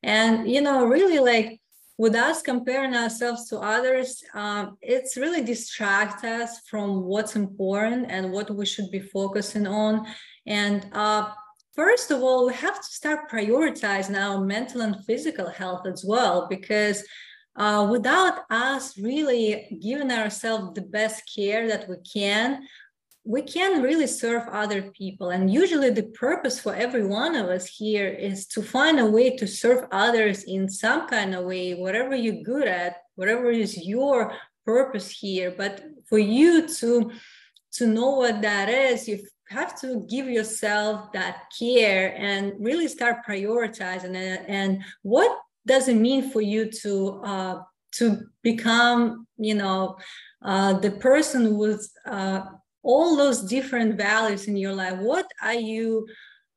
and 0.02 0.50
you 0.50 0.60
know 0.60 0.84
really 0.84 1.18
like 1.18 1.60
with 1.98 2.14
us 2.16 2.42
comparing 2.42 2.96
ourselves 2.96 3.48
to 3.48 3.58
others, 3.58 4.24
um, 4.34 4.76
it's 4.80 5.16
really 5.16 5.42
distract 5.44 6.24
us 6.24 6.60
from 6.68 7.02
what's 7.02 7.36
important 7.36 8.06
and 8.10 8.32
what 8.32 8.50
we 8.50 8.66
should 8.66 8.90
be 8.90 8.98
focusing 8.98 9.66
on. 9.66 10.06
And 10.46 10.86
uh, 10.92 11.30
first 11.74 12.10
of 12.10 12.20
all, 12.22 12.46
we 12.46 12.54
have 12.54 12.76
to 12.76 12.88
start 12.88 13.30
prioritizing 13.30 14.16
our 14.16 14.40
mental 14.40 14.80
and 14.80 15.04
physical 15.04 15.48
health 15.48 15.86
as 15.86 16.04
well, 16.04 16.48
because 16.48 17.04
uh, 17.56 17.86
without 17.90 18.40
us 18.50 18.96
really 18.98 19.78
giving 19.82 20.10
ourselves 20.10 20.74
the 20.74 20.82
best 20.82 21.22
care 21.34 21.68
that 21.68 21.88
we 21.88 21.96
can, 22.10 22.66
we 23.24 23.42
can 23.42 23.82
really 23.82 24.06
serve 24.06 24.48
other 24.50 24.90
people. 24.90 25.30
And 25.30 25.52
usually, 25.52 25.90
the 25.90 26.02
purpose 26.02 26.58
for 26.58 26.74
every 26.74 27.06
one 27.06 27.36
of 27.36 27.46
us 27.46 27.66
here 27.66 28.08
is 28.08 28.46
to 28.48 28.62
find 28.62 28.98
a 28.98 29.06
way 29.06 29.36
to 29.36 29.46
serve 29.46 29.86
others 29.92 30.44
in 30.44 30.68
some 30.68 31.08
kind 31.08 31.34
of 31.34 31.44
way, 31.44 31.74
whatever 31.74 32.16
you're 32.16 32.42
good 32.42 32.66
at, 32.66 32.96
whatever 33.14 33.50
is 33.50 33.76
your 33.86 34.32
purpose 34.64 35.10
here. 35.10 35.54
But 35.56 35.84
for 36.08 36.18
you 36.18 36.68
to 36.76 37.12
to 37.74 37.86
know 37.86 38.10
what 38.16 38.42
that 38.42 38.68
is, 38.68 39.08
you 39.08 39.24
have 39.48 39.78
to 39.80 40.04
give 40.08 40.26
yourself 40.28 41.12
that 41.12 41.44
care 41.58 42.14
and 42.18 42.52
really 42.58 42.88
start 42.88 43.24
prioritizing 43.26 44.14
it. 44.14 44.44
And 44.46 44.82
what 45.02 45.38
does 45.66 45.88
it 45.88 45.96
mean 45.96 46.30
for 46.30 46.40
you 46.40 46.70
to 46.82 47.20
uh, 47.24 47.62
to 47.92 48.22
become, 48.42 49.26
you 49.36 49.54
know, 49.54 49.96
uh, 50.42 50.72
the 50.78 50.90
person 50.92 51.56
with 51.56 51.90
uh, 52.06 52.42
all 52.82 53.16
those 53.16 53.42
different 53.42 53.96
values 53.96 54.48
in 54.48 54.56
your 54.56 54.72
life. 54.72 54.98
What 54.98 55.26
are 55.42 55.54
you 55.54 56.08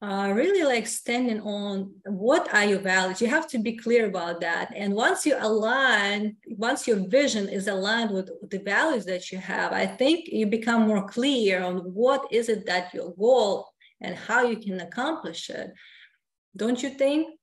uh, 0.01 0.31
really 0.33 0.63
like 0.63 0.87
standing 0.87 1.41
on? 1.41 1.93
What 2.05 2.53
are 2.53 2.63
your 2.63 2.79
values? 2.79 3.21
You 3.21 3.27
have 3.27 3.49
to 3.49 3.59
be 3.59 3.75
clear 3.75 4.05
about 4.07 4.39
that. 4.41 4.71
And 4.75 4.93
once 4.93 5.25
you 5.25 5.35
align 5.39 6.37
once 6.47 6.87
your 6.87 7.07
vision 7.09 7.49
is 7.49 7.67
aligned 7.67 8.11
with 8.11 8.29
the 8.49 8.59
values 8.59 9.03
that 9.05 9.31
you 9.31 9.37
have 9.37 9.73
i 9.73 9.85
think 9.85 10.27
you 10.27 10.45
become 10.45 10.87
more 10.87 11.05
clear 11.05 11.61
on 11.61 11.77
what 11.93 12.25
is 12.31 12.47
it 12.47 12.65
that 12.65 12.93
your 12.93 13.13
goal 13.15 13.67
and 14.01 14.15
how 14.15 14.43
you 14.43 14.57
can 14.57 14.79
accomplish 14.81 15.49
it. 15.49 15.73
Don't 16.55 16.81
you 16.81 16.89
think 16.89 17.39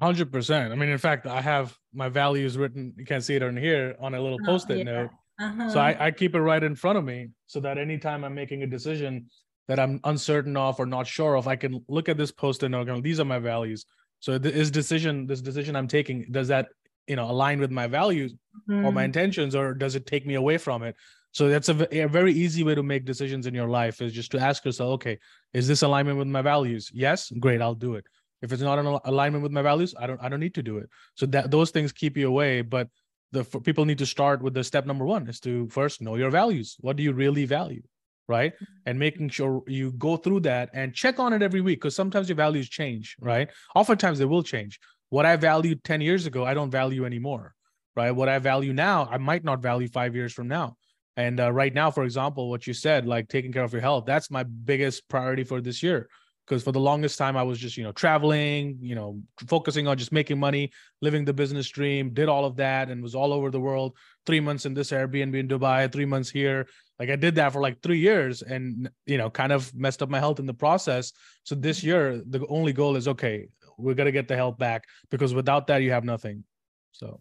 100% 0.00 0.72
i 0.72 0.74
mean 0.74 0.88
in 0.88 0.98
fact 0.98 1.26
i 1.26 1.40
have 1.40 1.76
my 1.92 2.08
values 2.08 2.58
written 2.58 2.92
you 2.96 3.04
can't 3.04 3.22
see 3.22 3.36
it 3.36 3.42
on 3.42 3.56
here 3.56 3.94
on 4.00 4.14
a 4.14 4.20
little 4.20 4.38
oh, 4.42 4.46
post-it 4.46 4.78
yeah. 4.78 4.84
note 4.84 5.10
uh-huh. 5.40 5.70
So 5.70 5.80
I, 5.80 6.06
I 6.06 6.10
keep 6.10 6.34
it 6.34 6.40
right 6.40 6.62
in 6.62 6.74
front 6.74 6.98
of 6.98 7.04
me 7.04 7.30
so 7.46 7.60
that 7.60 7.78
anytime 7.78 8.24
I'm 8.24 8.34
making 8.34 8.62
a 8.62 8.66
decision 8.66 9.26
that 9.66 9.80
I'm 9.80 10.00
uncertain 10.04 10.56
of 10.56 10.78
or 10.78 10.86
not 10.86 11.06
sure 11.06 11.36
of, 11.36 11.48
I 11.48 11.56
can 11.56 11.84
look 11.88 12.08
at 12.08 12.16
this 12.16 12.30
post-it 12.30 12.72
and 12.72 12.86
Go, 12.86 13.00
these 13.00 13.18
are 13.18 13.24
my 13.24 13.38
values. 13.38 13.84
So 14.20 14.38
this 14.38 14.70
decision, 14.70 15.26
this 15.26 15.40
decision 15.40 15.76
I'm 15.76 15.88
taking, 15.88 16.26
does 16.30 16.48
that 16.48 16.68
you 17.06 17.16
know 17.16 17.30
align 17.30 17.60
with 17.60 17.70
my 17.70 17.86
values 17.86 18.32
mm-hmm. 18.32 18.86
or 18.86 18.92
my 18.92 19.00
mm-hmm. 19.00 19.06
intentions, 19.06 19.54
or 19.54 19.74
does 19.74 19.96
it 19.96 20.06
take 20.06 20.24
me 20.26 20.34
away 20.34 20.56
from 20.56 20.82
it? 20.82 20.96
So 21.32 21.48
that's 21.48 21.68
a, 21.68 22.02
a 22.04 22.08
very 22.08 22.32
easy 22.32 22.62
way 22.62 22.76
to 22.76 22.82
make 22.82 23.04
decisions 23.04 23.46
in 23.46 23.54
your 23.54 23.68
life 23.68 24.00
is 24.00 24.12
just 24.12 24.30
to 24.32 24.38
ask 24.38 24.64
yourself, 24.64 24.94
okay, 24.94 25.18
is 25.52 25.66
this 25.66 25.82
alignment 25.82 26.16
with 26.16 26.28
my 26.28 26.42
values? 26.42 26.90
Yes, 26.94 27.30
great, 27.40 27.60
I'll 27.60 27.74
do 27.74 27.96
it. 27.96 28.04
If 28.44 28.52
it's 28.52 28.60
not 28.60 28.78
in 28.78 28.86
alignment 28.86 29.42
with 29.42 29.52
my 29.52 29.62
values, 29.62 29.94
I 29.98 30.06
don't 30.06 30.20
I 30.22 30.28
don't 30.28 30.44
need 30.46 30.54
to 30.54 30.62
do 30.62 30.76
it. 30.76 30.88
So 31.14 31.24
that 31.26 31.50
those 31.50 31.70
things 31.70 31.92
keep 31.92 32.14
you 32.16 32.28
away, 32.28 32.60
but 32.60 32.88
the 33.32 33.42
people 33.60 33.86
need 33.86 33.98
to 33.98 34.06
start 34.06 34.42
with 34.42 34.52
the 34.52 34.62
step 34.62 34.84
number 34.84 35.06
one 35.06 35.26
is 35.28 35.40
to 35.40 35.66
first 35.68 36.02
know 36.02 36.16
your 36.16 36.30
values. 36.30 36.76
What 36.80 36.96
do 36.96 37.02
you 37.02 37.14
really 37.14 37.46
value? 37.46 37.82
Right. 38.28 38.52
Mm-hmm. 38.54 38.86
And 38.86 38.98
making 38.98 39.28
sure 39.30 39.62
you 39.66 39.92
go 39.92 40.16
through 40.16 40.40
that 40.40 40.70
and 40.74 40.94
check 40.94 41.18
on 41.18 41.32
it 41.32 41.42
every 41.42 41.62
week 41.62 41.80
because 41.80 41.96
sometimes 41.96 42.28
your 42.28 42.36
values 42.36 42.68
change. 42.68 43.16
Right. 43.18 43.48
Oftentimes 43.74 44.18
they 44.18 44.24
will 44.26 44.42
change. 44.42 44.78
What 45.08 45.26
I 45.26 45.36
valued 45.36 45.82
10 45.84 46.00
years 46.00 46.26
ago, 46.26 46.44
I 46.44 46.54
don't 46.54 46.70
value 46.70 47.04
anymore. 47.04 47.54
Right. 47.96 48.10
What 48.10 48.28
I 48.28 48.38
value 48.38 48.72
now, 48.72 49.08
I 49.10 49.18
might 49.18 49.44
not 49.44 49.62
value 49.62 49.88
five 49.88 50.14
years 50.14 50.32
from 50.32 50.48
now. 50.48 50.76
And 51.16 51.38
uh, 51.38 51.50
right 51.52 51.72
now, 51.72 51.90
for 51.90 52.04
example, 52.04 52.50
what 52.50 52.66
you 52.66 52.74
said, 52.74 53.06
like 53.06 53.28
taking 53.28 53.52
care 53.52 53.64
of 53.64 53.72
your 53.72 53.82
health, 53.82 54.04
that's 54.06 54.30
my 54.30 54.42
biggest 54.42 55.08
priority 55.08 55.44
for 55.44 55.60
this 55.60 55.82
year 55.82 56.08
because 56.46 56.62
for 56.62 56.72
the 56.72 56.80
longest 56.80 57.18
time 57.18 57.36
I 57.36 57.42
was 57.42 57.58
just, 57.58 57.76
you 57.76 57.84
know, 57.84 57.92
traveling, 57.92 58.78
you 58.80 58.94
know, 58.94 59.20
focusing 59.46 59.88
on 59.88 59.96
just 59.96 60.12
making 60.12 60.38
money, 60.38 60.70
living 61.00 61.24
the 61.24 61.32
business 61.32 61.68
dream, 61.68 62.12
did 62.12 62.28
all 62.28 62.44
of 62.44 62.56
that 62.56 62.90
and 62.90 63.02
was 63.02 63.14
all 63.14 63.32
over 63.32 63.50
the 63.50 63.60
world. 63.60 63.96
Three 64.26 64.40
months 64.40 64.66
in 64.66 64.74
this 64.74 64.90
Airbnb 64.90 65.34
in 65.34 65.48
Dubai, 65.48 65.90
three 65.90 66.04
months 66.04 66.30
here. 66.30 66.66
Like 66.98 67.10
I 67.10 67.16
did 67.16 67.34
that 67.36 67.52
for 67.52 67.60
like 67.60 67.82
three 67.82 67.98
years 67.98 68.42
and, 68.42 68.90
you 69.06 69.18
know, 69.18 69.30
kind 69.30 69.52
of 69.52 69.74
messed 69.74 70.02
up 70.02 70.10
my 70.10 70.18
health 70.18 70.38
in 70.38 70.46
the 70.46 70.54
process. 70.54 71.12
So 71.44 71.54
this 71.54 71.78
mm-hmm. 71.78 71.86
year, 71.88 72.22
the 72.28 72.46
only 72.48 72.72
goal 72.72 72.96
is 72.96 73.08
okay, 73.08 73.48
we're 73.78 73.94
going 73.94 74.06
to 74.06 74.12
get 74.12 74.28
the 74.28 74.36
health 74.36 74.58
back 74.58 74.84
because 75.10 75.34
without 75.34 75.66
that, 75.68 75.82
you 75.82 75.92
have 75.92 76.04
nothing. 76.04 76.44
So. 76.92 77.20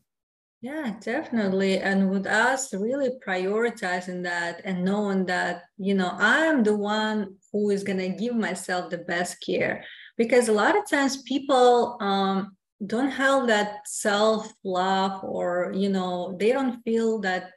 Yeah, 0.64 0.96
definitely. 1.02 1.80
And 1.80 2.10
with 2.10 2.26
us 2.26 2.74
really 2.74 3.10
prioritizing 3.28 4.24
that 4.24 4.62
and 4.64 4.86
knowing 4.86 5.26
that, 5.26 5.64
you 5.78 5.94
know, 5.94 6.16
I'm 6.18 6.64
the 6.64 6.78
one 6.78 7.36
who 7.52 7.70
is 7.70 7.84
going 7.84 7.98
to 7.98 8.08
give 8.08 8.34
myself 8.34 8.90
the 8.90 9.00
best 9.00 9.44
care. 9.46 9.84
Because 10.18 10.48
a 10.48 10.54
lot 10.54 10.78
of 10.78 10.90
times 10.90 11.22
people 11.24 11.98
um, 12.00 12.56
don't 12.88 13.10
have 13.12 13.48
that 13.48 13.86
self 13.90 14.54
love 14.64 15.22
or, 15.26 15.74
you 15.76 15.90
know, 15.90 16.38
they 16.40 16.54
don't 16.54 16.82
feel 16.84 17.20
that 17.20 17.52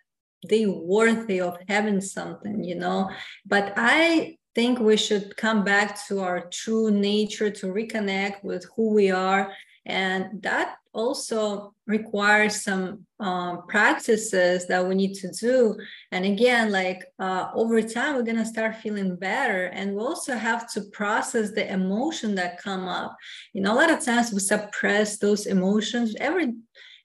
they 0.49 0.67
worthy 0.67 1.41
of 1.41 1.59
having 1.69 2.01
something, 2.01 2.65
you 2.65 2.75
know. 2.75 3.09
But 3.47 3.75
I 3.77 4.37
think 4.57 4.81
we 4.81 4.97
should 4.97 5.37
come 5.37 5.63
back 5.63 6.05
to 6.09 6.23
our 6.23 6.49
true 6.53 6.91
nature 6.91 7.51
to 7.51 7.67
reconnect 7.69 8.43
with 8.43 8.67
who 8.75 8.93
we 8.95 9.13
are 9.13 9.53
and 9.85 10.43
that 10.43 10.75
also 10.97 11.73
requires 11.87 12.63
some 12.63 13.07
um, 13.21 13.67
practices 13.69 14.67
that 14.67 14.87
we 14.87 14.95
need 14.95 15.15
to 15.15 15.31
do. 15.31 15.77
And 16.13 16.25
again 16.25 16.73
like 16.73 17.05
uh, 17.19 17.51
over 17.55 17.81
time 17.83 18.15
we're 18.15 18.23
going 18.31 18.45
to 18.45 18.45
start 18.55 18.77
feeling 18.77 19.17
better. 19.17 19.67
And 19.67 19.95
we 19.95 20.01
also 20.01 20.35
have 20.35 20.69
to 20.73 20.81
process 20.93 21.53
the 21.53 21.71
emotion 21.71 22.35
that 22.37 22.63
come 22.63 22.89
up. 22.89 23.17
You 23.53 23.63
know 23.63 23.75
a 23.75 23.81
lot 23.81 23.91
of 23.91 24.05
times 24.05 24.33
we 24.33 24.41
suppress 24.41 25.19
those 25.19 25.47
emotions 25.47 26.17
every 26.19 26.55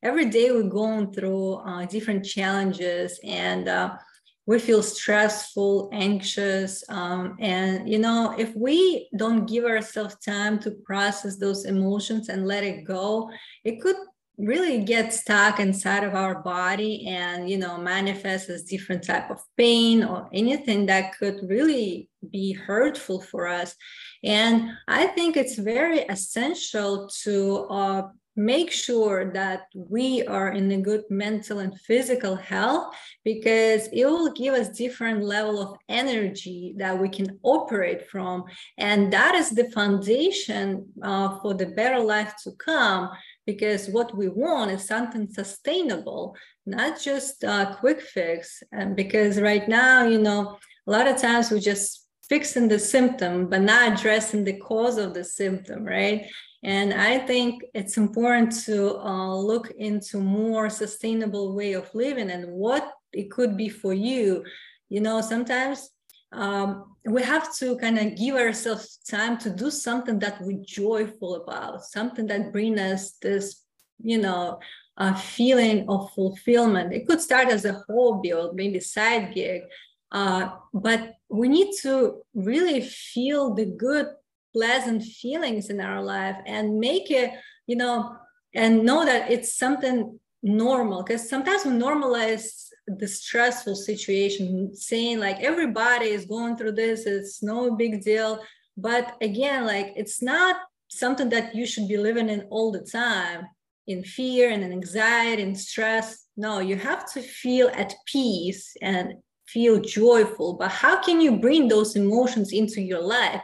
every 0.04 0.26
day 0.26 0.52
we're 0.52 0.64
going 0.64 1.14
through 1.14 1.56
uh, 1.56 1.86
different 1.86 2.26
challenges. 2.26 3.20
And 3.24 3.68
uh, 3.68 3.98
we 4.46 4.60
feel 4.60 4.82
stressful, 4.82 5.90
anxious. 5.94 6.84
Um, 6.90 7.38
and, 7.40 7.88
you 7.88 8.00
know, 8.00 8.36
if 8.38 8.56
we 8.56 9.10
don't 9.16 9.46
give 9.46 9.66
ourselves 9.66 10.16
time 10.26 10.60
to 10.60 10.72
process 10.72 11.38
those 11.38 11.66
emotions 11.66 12.30
and 12.30 12.48
let 12.48 12.64
it 12.64 12.84
go, 12.84 13.30
it 13.64 13.82
could 13.82 13.98
really 14.38 14.84
get 14.84 15.14
stuck 15.14 15.60
inside 15.60 16.04
of 16.04 16.16
our 16.16 16.42
body 16.42 17.06
and 17.08 17.50
you 17.50 17.58
know 17.58 17.78
manifest 17.78 18.50
as 18.50 18.64
different 18.64 19.04
type 19.04 19.30
of 19.30 19.40
pain 19.58 20.04
or 20.04 20.28
anything 20.34 20.86
that 20.86 21.16
could 21.18 21.40
really 21.48 22.10
be 22.32 22.54
hurtful 22.54 23.22
for 23.22 23.48
us 23.48 23.76
and 24.24 24.72
i 24.88 25.06
think 25.08 25.38
it's 25.38 25.56
very 25.56 26.00
essential 26.00 27.08
to 27.24 27.68
uh, 27.70 28.04
make 28.36 28.72
sure 28.72 29.32
that 29.34 29.68
we 29.76 30.26
are 30.26 30.52
in 30.52 30.72
a 30.72 30.82
good 30.82 31.04
mental 31.10 31.60
and 31.60 31.80
physical 31.82 32.36
health 32.36 32.96
because 33.26 33.88
it 33.92 34.06
will 34.06 34.32
give 34.32 34.54
us 34.54 34.70
different 34.70 35.24
level 35.24 35.62
of 35.62 35.78
energy 35.90 36.74
that 36.78 36.98
we 36.98 37.10
can 37.10 37.38
operate 37.44 38.10
from. 38.10 38.44
And 38.78 39.12
that 39.12 39.36
is 39.36 39.52
the 39.52 39.70
foundation 39.72 40.88
uh, 41.04 41.40
for 41.40 41.54
the 41.54 41.68
better 41.68 42.00
life 42.00 42.34
to 42.44 42.52
come 42.54 43.10
because 43.46 43.90
what 43.90 44.16
we 44.16 44.30
want 44.30 44.72
is 44.72 44.88
something 44.88 45.28
sustainable 45.30 46.36
not 46.66 47.02
just 47.02 47.44
a 47.44 47.76
quick 47.80 48.02
fix. 48.02 48.62
And 48.72 48.96
because 48.96 49.42
right 49.42 49.68
now 49.68 50.06
you 50.06 50.20
know 50.20 50.58
a 50.88 50.92
lot 50.92 51.08
of 51.08 51.18
times 51.18 51.52
we 51.52 51.60
just 51.60 52.08
fixing 52.30 52.68
the 52.68 52.80
symptom 52.80 53.50
but 53.50 53.62
not 53.62 53.92
addressing 53.92 54.44
the 54.44 54.58
cause 54.58 54.98
of 54.98 55.14
the 55.14 55.24
symptom 55.24 55.84
right 55.84 56.28
and 56.64 56.94
I 56.94 57.18
think 57.20 57.64
it's 57.74 57.98
important 57.98 58.52
to 58.66 58.98
uh, 59.00 59.36
look 59.36 59.72
into 59.72 60.20
more 60.20 60.70
sustainable 60.70 61.56
way 61.56 61.74
of 61.74 61.94
living 61.96 62.30
and 62.30 62.52
what 62.52 62.92
it 63.14 63.32
could 63.32 63.58
be 63.58 63.68
for 63.68 63.94
you. 63.94 64.44
You 64.90 65.02
know, 65.02 65.22
sometimes 65.22 65.90
um, 66.32 66.96
we 67.06 67.24
have 67.24 67.54
to 67.58 67.78
kind 67.78 67.98
of 67.98 68.16
give 68.16 68.36
ourselves 68.36 69.00
time 69.10 69.38
to 69.40 69.50
do 69.50 69.72
something 69.72 70.20
that 70.20 70.40
we're 70.42 70.64
joyful 70.64 71.36
about, 71.44 71.84
something 71.84 72.28
that 72.28 72.52
brings 72.52 72.80
us 72.80 73.12
this, 73.22 73.64
you 74.04 74.20
know, 74.20 74.60
a 74.98 75.16
feeling 75.18 75.90
of 75.90 76.12
fulfillment. 76.14 76.94
It 76.94 77.08
could 77.08 77.22
start 77.22 77.48
as 77.48 77.66
a 77.66 77.84
hobby 77.90 78.34
or 78.34 78.54
maybe 78.54 78.80
side 78.80 79.34
gig, 79.34 79.64
uh, 80.12 80.50
but 80.74 81.16
we 81.28 81.48
need 81.48 81.74
to 81.82 82.22
really 82.36 82.82
feel 82.82 83.54
the 83.54 83.66
good, 83.66 84.08
pleasant 84.54 85.04
feelings 85.04 85.70
in 85.70 85.80
our 85.80 86.02
life 86.02 86.38
and 86.46 86.80
make 86.80 87.10
it, 87.12 87.32
you 87.68 87.76
know, 87.76 88.16
and 88.54 88.84
know 88.84 89.06
that 89.06 89.32
it's 89.32 89.58
something 89.58 90.20
normal. 90.44 91.04
Because 91.04 91.30
sometimes 91.30 91.66
we 91.66 91.72
normalize 91.72 92.68
the 92.88 93.08
stressful 93.08 93.76
situation, 93.76 94.76
saying 94.76 95.20
like 95.20 95.40
everybody 95.42 96.08
is 96.08 96.26
going 96.26 96.58
through 96.58 96.74
this, 96.74 97.06
it's 97.06 97.42
no 97.44 97.76
big 97.76 98.02
deal. 98.02 98.44
But 98.78 99.16
again, 99.22 99.66
like 99.66 99.94
it's 99.96 100.22
not 100.22 100.58
something 100.90 101.30
that 101.30 101.56
you 101.56 101.66
should 101.66 101.88
be 101.88 101.98
living 101.98 102.30
in 102.30 102.42
all 102.50 102.72
the 102.72 102.82
time 102.82 103.48
in 103.88 104.04
fear 104.04 104.50
and 104.50 104.64
in 104.64 104.72
anxiety 104.72 105.42
and 105.42 105.58
stress. 105.58 106.26
No, 106.38 106.60
you 106.60 106.76
have 106.76 107.12
to 107.14 107.22
feel 107.22 107.70
at 107.74 107.94
peace 108.06 108.76
and 108.82 109.16
feel 109.48 109.80
joyful. 109.80 110.54
But 110.54 110.72
how 110.72 111.02
can 111.02 111.20
you 111.20 111.38
bring 111.38 111.68
those 111.68 111.96
emotions 111.96 112.54
into 112.54 112.82
your 112.82 113.02
life? 113.02 113.42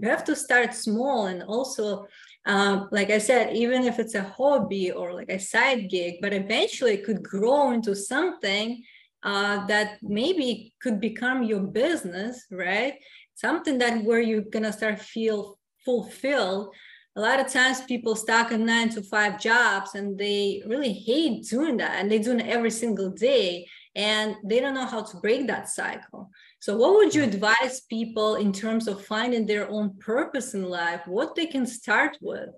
You 0.00 0.08
have 0.08 0.24
to 0.24 0.36
start 0.36 0.74
small 0.74 1.26
and 1.26 1.42
also, 1.42 2.06
um, 2.46 2.88
like 2.90 3.10
I 3.10 3.18
said, 3.18 3.54
even 3.54 3.84
if 3.84 3.98
it's 3.98 4.14
a 4.14 4.22
hobby 4.22 4.90
or 4.90 5.12
like 5.12 5.30
a 5.30 5.38
side 5.38 5.90
gig, 5.90 6.16
but 6.20 6.32
eventually 6.32 6.94
it 6.94 7.04
could 7.04 7.22
grow 7.22 7.72
into 7.72 7.94
something 7.94 8.82
uh, 9.22 9.66
that 9.66 9.98
maybe 10.02 10.72
could 10.80 11.00
become 11.00 11.42
your 11.42 11.60
business, 11.60 12.46
right? 12.50 12.94
Something 13.34 13.78
that 13.78 14.04
where 14.04 14.20
you're 14.20 14.42
gonna 14.42 14.72
start 14.72 15.00
feel 15.00 15.58
fulfilled 15.84 16.74
a 17.16 17.20
lot 17.20 17.40
of 17.40 17.52
times 17.52 17.80
people 17.82 18.14
stuck 18.14 18.52
in 18.52 18.64
nine 18.64 18.88
to 18.90 19.02
five 19.02 19.40
jobs 19.40 19.94
and 19.94 20.16
they 20.16 20.62
really 20.66 20.92
hate 20.92 21.44
doing 21.48 21.76
that 21.78 21.96
and 21.98 22.10
they 22.10 22.18
do 22.18 22.36
it 22.36 22.46
every 22.46 22.70
single 22.70 23.10
day 23.10 23.66
and 23.96 24.36
they 24.44 24.60
don't 24.60 24.74
know 24.74 24.86
how 24.86 25.02
to 25.02 25.16
break 25.18 25.46
that 25.46 25.68
cycle 25.68 26.30
so 26.60 26.76
what 26.76 26.94
would 26.94 27.14
you 27.14 27.22
advise 27.22 27.80
people 27.88 28.36
in 28.36 28.52
terms 28.52 28.86
of 28.86 29.04
finding 29.04 29.46
their 29.46 29.68
own 29.68 29.96
purpose 29.98 30.54
in 30.54 30.62
life 30.62 31.00
what 31.06 31.34
they 31.34 31.46
can 31.46 31.66
start 31.66 32.16
with? 32.20 32.50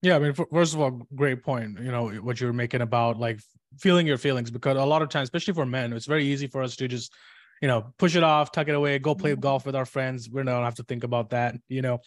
Yeah 0.00 0.16
i 0.16 0.18
mean 0.18 0.34
first 0.34 0.74
of 0.74 0.80
all 0.80 1.02
great 1.14 1.42
point 1.42 1.78
you 1.80 1.92
know 1.92 2.08
what 2.08 2.40
you're 2.40 2.52
making 2.52 2.80
about 2.80 3.18
like 3.18 3.40
feeling 3.78 4.06
your 4.06 4.18
feelings 4.18 4.50
because 4.50 4.76
a 4.76 4.84
lot 4.84 5.02
of 5.02 5.08
times 5.08 5.26
especially 5.26 5.54
for 5.54 5.64
men 5.64 5.92
it's 5.92 6.06
very 6.06 6.26
easy 6.26 6.46
for 6.48 6.62
us 6.62 6.74
to 6.76 6.88
just 6.88 7.12
you 7.60 7.68
know 7.68 7.92
push 7.98 8.16
it 8.16 8.24
off 8.24 8.50
tuck 8.50 8.68
it 8.68 8.74
away 8.74 8.98
go 8.98 9.14
play 9.14 9.32
mm-hmm. 9.32 9.40
golf 9.40 9.64
with 9.64 9.76
our 9.76 9.86
friends. 9.86 10.28
We 10.28 10.42
don't 10.42 10.64
have 10.64 10.74
to 10.76 10.82
think 10.82 11.04
about 11.04 11.30
that 11.30 11.54
you 11.68 11.82
know 11.82 12.00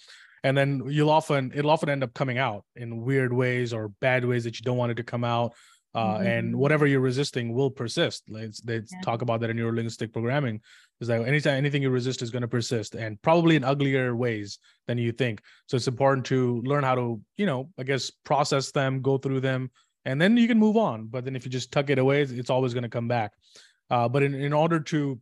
and 0.43 0.55
then 0.55 0.83
you'll 0.87 1.09
often 1.09 1.51
it'll 1.55 1.71
often 1.71 1.89
end 1.89 2.03
up 2.03 2.13
coming 2.13 2.37
out 2.37 2.63
in 2.75 3.01
weird 3.01 3.33
ways 3.33 3.73
or 3.73 3.89
bad 3.99 4.23
ways 4.23 4.43
that 4.43 4.59
you 4.59 4.63
don't 4.63 4.77
want 4.77 4.91
it 4.91 4.95
to 4.95 5.03
come 5.03 5.23
out 5.23 5.53
uh, 5.95 6.17
mm-hmm. 6.17 6.27
and 6.27 6.55
whatever 6.55 6.85
you're 6.85 6.99
resisting 6.99 7.53
will 7.53 7.71
persist 7.71 8.23
let's, 8.29 8.59
they 8.61 8.75
yeah. 8.75 9.01
talk 9.01 9.21
about 9.21 9.39
that 9.39 9.49
in 9.49 9.57
neurolinguistic 9.57 10.11
programming 10.11 10.59
is 10.99 11.07
that 11.07 11.21
anytime 11.21 11.55
anything 11.55 11.81
you 11.81 11.89
resist 11.89 12.21
is 12.21 12.29
going 12.29 12.41
to 12.41 12.47
persist 12.47 12.95
and 12.95 13.19
probably 13.21 13.55
in 13.55 13.63
uglier 13.63 14.15
ways 14.15 14.59
than 14.87 14.97
you 14.97 15.11
think 15.11 15.41
so 15.67 15.77
it's 15.77 15.87
important 15.87 16.25
to 16.25 16.61
learn 16.65 16.83
how 16.83 16.95
to 16.95 17.19
you 17.37 17.45
know 17.45 17.69
i 17.79 17.83
guess 17.83 18.11
process 18.25 18.71
them 18.71 19.01
go 19.01 19.17
through 19.17 19.39
them 19.39 19.71
and 20.03 20.21
then 20.21 20.35
you 20.35 20.47
can 20.47 20.59
move 20.59 20.75
on 20.75 21.07
but 21.07 21.23
then 21.23 21.35
if 21.35 21.45
you 21.45 21.51
just 21.51 21.71
tuck 21.71 21.89
it 21.89 21.97
away 21.97 22.21
it's 22.21 22.49
always 22.49 22.73
going 22.73 22.83
to 22.83 22.89
come 22.89 23.07
back 23.07 23.31
uh, 23.89 24.07
but 24.07 24.21
in, 24.21 24.33
in 24.33 24.51
order 24.51 24.79
to 24.79 25.19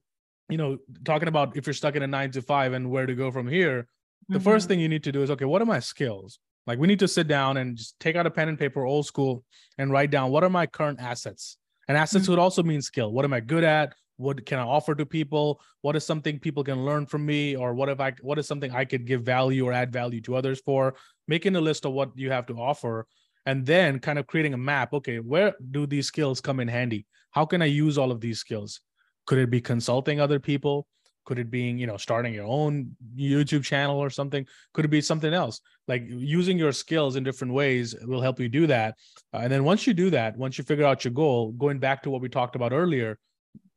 you 0.50 0.58
know 0.58 0.78
talking 1.06 1.28
about 1.28 1.56
if 1.56 1.68
you're 1.68 1.74
stuck 1.74 1.96
in 1.96 2.02
a 2.02 2.08
nine 2.08 2.32
to 2.32 2.42
five 2.42 2.74
and 2.74 2.90
where 2.90 3.06
to 3.06 3.14
go 3.14 3.30
from 3.30 3.48
here 3.48 3.88
the 4.28 4.40
mm-hmm. 4.40 4.44
first 4.44 4.68
thing 4.68 4.80
you 4.80 4.90
need 4.90 5.04
to 5.04 5.12
do 5.12 5.22
is 5.22 5.30
okay 5.30 5.46
what 5.46 5.62
are 5.62 5.66
my 5.66 5.80
skills 5.80 6.40
like 6.66 6.80
we 6.80 6.88
need 6.88 7.00
to 7.00 7.08
sit 7.08 7.28
down 7.28 7.58
and 7.58 7.78
just 7.78 8.00
take 8.00 8.16
out 8.16 8.26
a 8.26 8.32
pen 8.32 8.50
and 8.50 8.58
paper 8.58 8.86
old 8.86 9.06
school 9.06 9.44
and 9.78 9.92
write 9.92 10.12
down 10.12 10.32
what 10.32 10.44
are 10.44 10.50
my 10.50 10.66
current 10.66 11.00
assets? 11.02 11.58
And 11.88 11.98
assets 11.98 12.24
mm-hmm. 12.24 12.34
would 12.34 12.40
also 12.40 12.64
mean 12.64 12.82
skill. 12.82 13.12
What 13.12 13.26
am 13.26 13.34
i 13.34 13.40
good 13.40 13.64
at? 13.64 13.94
What 14.18 14.46
can 14.46 14.60
i 14.60 14.64
offer 14.64 14.96
to 14.96 15.06
people? 15.06 15.62
What 15.82 15.96
is 15.96 16.06
something 16.06 16.40
people 16.40 16.64
can 16.64 16.86
learn 16.86 17.06
from 17.06 17.26
me? 17.26 17.56
Or 17.56 17.74
what 17.74 17.90
if 17.90 18.00
i 18.00 18.14
what 18.22 18.40
is 18.40 18.48
something 18.48 18.72
i 18.72 18.86
could 18.86 19.06
give 19.06 19.24
value 19.24 19.66
or 19.66 19.74
add 19.74 19.92
value 19.92 20.22
to 20.22 20.36
others 20.36 20.62
for? 20.62 20.96
Making 21.28 21.56
a 21.56 21.62
list 21.62 21.86
of 21.86 21.94
what 21.94 22.12
you 22.16 22.32
have 22.32 22.46
to 22.48 22.54
offer 22.54 23.08
and 23.46 23.66
then 23.66 24.00
kind 24.00 24.18
of 24.18 24.28
creating 24.28 24.54
a 24.54 24.58
map. 24.58 24.94
Okay 24.94 25.20
where 25.20 25.54
do 25.72 25.86
these 25.86 26.08
skills 26.08 26.40
come 26.40 26.60
in 26.60 26.68
handy? 26.68 27.06
How 27.32 27.46
can 27.46 27.62
i 27.62 27.66
use 27.66 27.98
all 27.98 28.12
of 28.12 28.22
these 28.22 28.40
skills? 28.40 28.80
Could 29.26 29.40
it 29.40 29.50
be 29.50 29.62
consulting 29.62 30.22
other 30.22 30.40
people 30.40 30.88
could 31.26 31.40
it 31.40 31.50
being 31.50 31.78
you 31.78 31.88
know 31.88 31.98
starting 31.98 32.34
your 32.34 32.46
own 32.46 32.96
youtube 33.16 33.64
channel 33.64 33.98
or 33.98 34.10
something? 34.10 34.46
Could 34.74 34.86
it 34.86 34.90
be 34.90 35.02
something 35.02 35.34
else? 35.34 35.62
Like 35.88 36.04
using 36.08 36.58
your 36.58 36.72
skills 36.72 37.16
in 37.16 37.24
different 37.24 37.54
ways 37.54 37.96
will 38.04 38.22
help 38.22 38.40
you 38.40 38.50
do 38.50 38.68
that. 38.68 38.96
Uh, 39.34 39.38
and 39.38 39.52
then 39.52 39.64
once 39.64 39.88
you 39.88 39.94
do 39.94 40.10
that 40.12 40.38
once 40.38 40.58
you 40.58 40.64
figure 40.64 40.86
out 40.86 41.04
your 41.04 41.14
goal 41.14 41.52
going 41.52 41.80
back 41.80 42.04
to 42.04 42.10
what 42.10 42.22
we 42.22 42.30
talked 42.30 42.56
about 42.56 42.74
earlier 42.74 43.18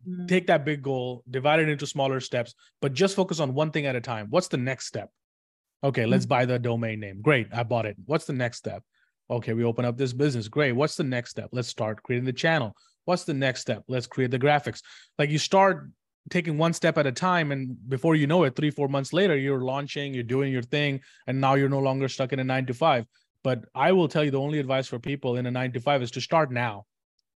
mm-hmm. 0.08 0.26
take 0.26 0.46
that 0.46 0.64
big 0.64 0.82
goal 0.82 1.22
divide 1.30 1.60
it 1.60 1.68
into 1.68 1.86
smaller 1.86 2.20
steps 2.20 2.54
but 2.80 2.92
just 2.92 3.16
focus 3.16 3.40
on 3.40 3.54
one 3.54 3.70
thing 3.70 3.86
at 3.86 3.96
a 3.96 4.00
time. 4.00 4.26
What's 4.30 4.48
the 4.48 4.56
next 4.56 4.86
step? 4.86 5.10
Okay 5.84 6.02
mm-hmm. 6.02 6.10
let's 6.10 6.26
buy 6.26 6.44
the 6.44 6.58
domain 6.58 7.00
name. 7.00 7.20
Great 7.22 7.48
i 7.52 7.62
bought 7.62 7.86
it. 7.86 7.96
What's 8.06 8.26
the 8.26 8.32
next 8.32 8.58
step? 8.58 8.82
Okay 9.30 9.52
we 9.52 9.64
open 9.64 9.84
up 9.84 9.96
this 9.96 10.12
business. 10.12 10.48
Great 10.48 10.72
what's 10.72 10.96
the 10.96 11.04
next 11.04 11.30
step? 11.30 11.50
Let's 11.52 11.68
start 11.68 12.02
creating 12.02 12.26
the 12.26 12.32
channel. 12.32 12.74
What's 13.06 13.24
the 13.24 13.34
next 13.34 13.60
step? 13.60 13.84
Let's 13.88 14.06
create 14.06 14.32
the 14.32 14.38
graphics. 14.38 14.82
Like 15.16 15.30
you 15.30 15.38
start 15.38 15.88
taking 16.30 16.58
one 16.58 16.72
step 16.72 16.98
at 16.98 17.06
a 17.06 17.12
time 17.12 17.52
and 17.52 17.76
before 17.88 18.14
you 18.14 18.26
know 18.26 18.44
it 18.44 18.56
three 18.56 18.70
four 18.70 18.88
months 18.88 19.12
later 19.12 19.36
you're 19.36 19.60
launching 19.60 20.12
you're 20.12 20.22
doing 20.22 20.52
your 20.52 20.62
thing 20.62 21.00
and 21.26 21.40
now 21.40 21.54
you're 21.54 21.68
no 21.68 21.78
longer 21.78 22.08
stuck 22.08 22.32
in 22.32 22.40
a 22.40 22.44
nine 22.44 22.66
to 22.66 22.74
five. 22.74 23.06
But 23.42 23.64
i 23.74 23.92
will 23.92 24.08
tell 24.08 24.24
you 24.24 24.30
the 24.30 24.40
only 24.40 24.58
advice 24.58 24.88
for 24.88 24.98
people 24.98 25.36
in 25.36 25.46
a 25.46 25.50
nine 25.50 25.72
to 25.72 25.80
five 25.80 26.02
is 26.02 26.10
to 26.12 26.20
start 26.20 26.50
now. 26.50 26.84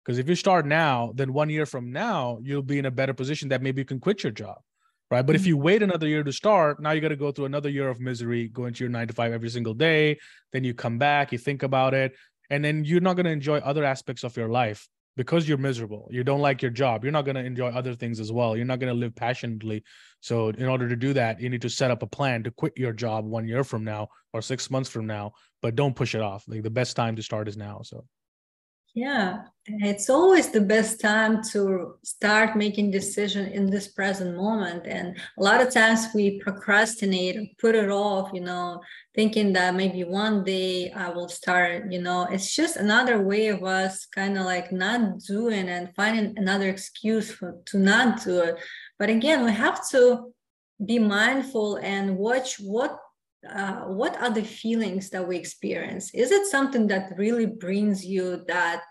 Because 0.04 0.18
if 0.18 0.28
you 0.28 0.34
start 0.34 0.66
now 0.66 1.12
then 1.14 1.32
one 1.32 1.50
year 1.50 1.66
from 1.66 1.92
now 1.92 2.38
you'll 2.42 2.62
be 2.62 2.78
in 2.78 2.86
a 2.86 2.90
better 2.90 3.14
position 3.14 3.48
that 3.48 3.62
maybe 3.62 3.80
you 3.80 3.84
can 3.84 4.00
quit 4.00 4.22
your 4.22 4.32
job 4.32 4.58
right? 5.08 5.22
But 5.22 5.34
mm-hmm. 5.34 5.42
if 5.42 5.46
you 5.46 5.56
wait 5.56 5.82
another 5.82 6.08
year 6.08 6.22
to 6.22 6.32
start 6.32 6.80
now 6.80 6.92
you 6.92 7.00
got 7.00 7.08
to 7.08 7.16
go 7.16 7.32
through 7.32 7.46
another 7.46 7.68
year 7.68 7.88
of 7.88 8.00
misery 8.00 8.48
going 8.48 8.74
to 8.74 8.84
your 8.84 8.90
nine 8.90 9.08
to 9.08 9.14
five 9.14 9.32
every 9.32 9.50
single 9.50 9.74
day. 9.74 10.18
Then 10.52 10.62
you 10.64 10.74
come 10.74 10.98
back 10.98 11.32
you 11.32 11.38
think 11.38 11.62
about 11.64 11.94
it 11.94 12.14
and 12.50 12.64
then 12.64 12.84
you're 12.84 13.00
not 13.00 13.14
going 13.14 13.26
to 13.26 13.32
enjoy 13.32 13.58
other 13.58 13.84
aspects 13.84 14.22
of 14.22 14.36
your 14.36 14.48
life 14.48 14.88
because 15.16 15.48
you're 15.48 15.58
miserable 15.58 16.08
you 16.10 16.22
don't 16.22 16.40
like 16.40 16.62
your 16.62 16.70
job 16.70 17.02
you're 17.02 17.12
not 17.12 17.24
going 17.24 17.34
to 17.34 17.44
enjoy 17.44 17.68
other 17.68 17.94
things 17.94 18.20
as 18.20 18.30
well 18.30 18.56
you're 18.56 18.66
not 18.66 18.78
going 18.78 18.92
to 18.92 18.98
live 18.98 19.14
passionately. 19.14 19.82
So 20.20 20.48
in 20.48 20.66
order 20.66 20.88
to 20.88 20.96
do 20.96 21.12
that 21.14 21.40
you 21.40 21.48
need 21.48 21.62
to 21.62 21.70
set 21.70 21.90
up 21.90 22.02
a 22.02 22.06
plan 22.06 22.42
to 22.44 22.50
quit 22.50 22.74
your 22.76 22.92
job 22.92 23.24
one 23.24 23.48
year 23.48 23.64
from 23.64 23.84
now 23.84 24.08
or 24.32 24.42
six 24.42 24.70
months 24.70 24.90
from 24.90 25.06
now 25.06 25.32
but 25.62 25.74
don't 25.74 25.96
push 25.96 26.14
it 26.14 26.20
off. 26.20 26.44
Like 26.46 26.62
the 26.62 26.70
best 26.70 26.96
time 26.96 27.16
to 27.16 27.22
start 27.22 27.48
is 27.48 27.56
now 27.56 27.80
so 27.82 28.04
yeah, 28.96 29.42
it's 29.66 30.08
always 30.08 30.48
the 30.48 30.60
best 30.62 31.02
time 31.02 31.42
to 31.52 31.96
start 32.02 32.56
making 32.56 32.90
decision 32.90 33.46
in 33.46 33.68
this 33.68 33.88
present 33.88 34.34
moment. 34.34 34.86
And 34.86 35.18
a 35.38 35.42
lot 35.42 35.60
of 35.60 35.70
times 35.70 36.06
we 36.14 36.40
procrastinate 36.40 37.36
and 37.36 37.50
put 37.58 37.74
it 37.74 37.90
off, 37.90 38.30
you 38.32 38.40
know, 38.40 38.80
thinking 39.14 39.52
that 39.52 39.74
maybe 39.74 40.02
one 40.04 40.44
day 40.44 40.90
I 40.92 41.10
will 41.10 41.28
start, 41.28 41.92
you 41.92 42.00
know, 42.00 42.26
it's 42.30 42.56
just 42.56 42.76
another 42.76 43.20
way 43.20 43.48
of 43.48 43.62
us 43.64 44.06
kind 44.06 44.38
of 44.38 44.46
like 44.46 44.72
not 44.72 45.18
doing 45.18 45.68
and 45.68 45.94
finding 45.94 46.32
another 46.38 46.70
excuse 46.70 47.30
for 47.30 47.58
to 47.66 47.78
not 47.78 48.24
do 48.24 48.40
it. 48.40 48.56
But 48.98 49.10
again, 49.10 49.44
we 49.44 49.52
have 49.52 49.86
to 49.90 50.32
be 50.82 50.98
mindful 50.98 51.76
and 51.82 52.16
watch 52.16 52.58
what 52.58 52.98
uh, 53.54 53.84
what 53.84 54.20
are 54.20 54.30
the 54.30 54.44
feelings 54.44 55.10
that 55.10 55.26
we 55.26 55.36
experience? 55.36 56.12
Is 56.14 56.30
it 56.30 56.46
something 56.46 56.86
that 56.88 57.12
really 57.16 57.46
brings 57.46 58.04
you 58.04 58.44
that 58.48 58.82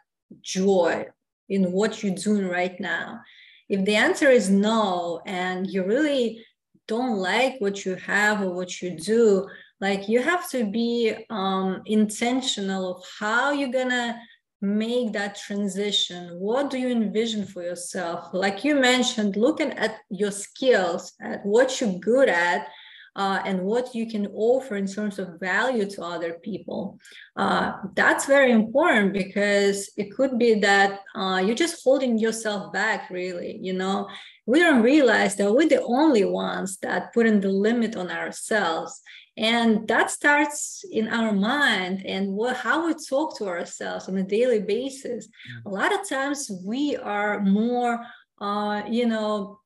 joy 0.42 1.06
in 1.50 1.72
what 1.72 2.04
you're 2.04 2.16
doing 2.16 2.48
right 2.48 2.80
now? 2.80 3.22
If 3.70 3.86
the 3.86 3.96
answer 3.96 4.30
is 4.30 4.50
no, 4.50 5.22
and 5.26 5.68
you 5.68 5.84
really 5.84 6.46
don't 6.88 7.18
like 7.18 7.56
what 7.60 7.86
you 7.86 7.96
have 7.96 8.42
or 8.42 8.52
what 8.52 8.82
you 8.82 8.92
do, 8.98 9.48
like 9.82 10.08
you 10.08 10.22
have 10.22 10.50
to 10.52 10.66
be 10.66 11.14
um, 11.30 11.82
intentional 11.86 12.98
of 12.98 13.04
how 13.20 13.52
you're 13.52 13.72
gonna 13.72 14.20
make 14.62 15.12
that 15.14 15.36
transition 15.36 16.30
what 16.40 16.70
do 16.70 16.78
you 16.78 16.90
envision 16.90 17.46
for 17.46 17.62
yourself 17.62 18.30
like 18.34 18.64
you 18.64 18.76
mentioned 18.76 19.36
looking 19.36 19.72
at 19.74 19.98
your 20.10 20.32
skills 20.32 21.14
at 21.22 21.46
what 21.46 21.80
you're 21.80 22.00
good 22.00 22.30
at 22.30 22.68
uh, 23.16 23.42
and 23.46 23.62
what 23.62 23.96
you 23.96 24.08
can 24.08 24.28
offer 24.28 24.76
in 24.76 24.88
terms 24.88 25.20
of 25.20 25.40
value 25.40 25.90
to 25.90 26.04
other 26.04 26.34
people. 26.34 27.00
Uh, 27.38 27.74
that's 27.96 28.26
very 28.26 28.52
important 28.52 29.14
because 29.14 29.90
it 29.98 30.12
could 30.14 30.38
be 30.38 30.56
that 30.56 31.00
uh, 31.16 31.42
you're 31.44 31.56
just 31.56 31.84
holding 31.84 32.18
yourself 32.18 32.74
back, 32.74 33.10
really. 33.10 33.58
You 33.62 33.74
know, 33.74 34.10
we 34.46 34.60
don't 34.60 34.84
realize 34.84 35.36
that 35.38 35.52
we're 35.52 35.70
the 35.70 35.84
only 35.84 36.26
ones 36.26 36.78
that 36.82 37.14
put 37.14 37.26
in 37.26 37.40
the 37.40 37.50
limit 37.50 37.96
on 37.96 38.12
ourselves. 38.12 39.02
And 39.38 39.88
that 39.88 40.12
starts 40.12 40.86
in 40.92 41.10
our 41.10 41.34
mind 41.34 42.06
and 42.06 42.32
what, 42.34 42.56
how 42.56 42.88
we 42.88 42.94
talk 42.94 43.38
to 43.38 43.48
ourselves 43.48 44.08
on 44.08 44.18
a 44.18 44.24
daily 44.24 44.62
basis. 44.62 45.28
A 45.66 45.70
lot 45.70 45.94
of 45.94 46.08
times 46.08 46.50
we 46.66 46.96
are 46.96 47.42
more, 47.42 48.00
uh, 48.40 48.84
you 48.90 49.06
know, 49.08 49.60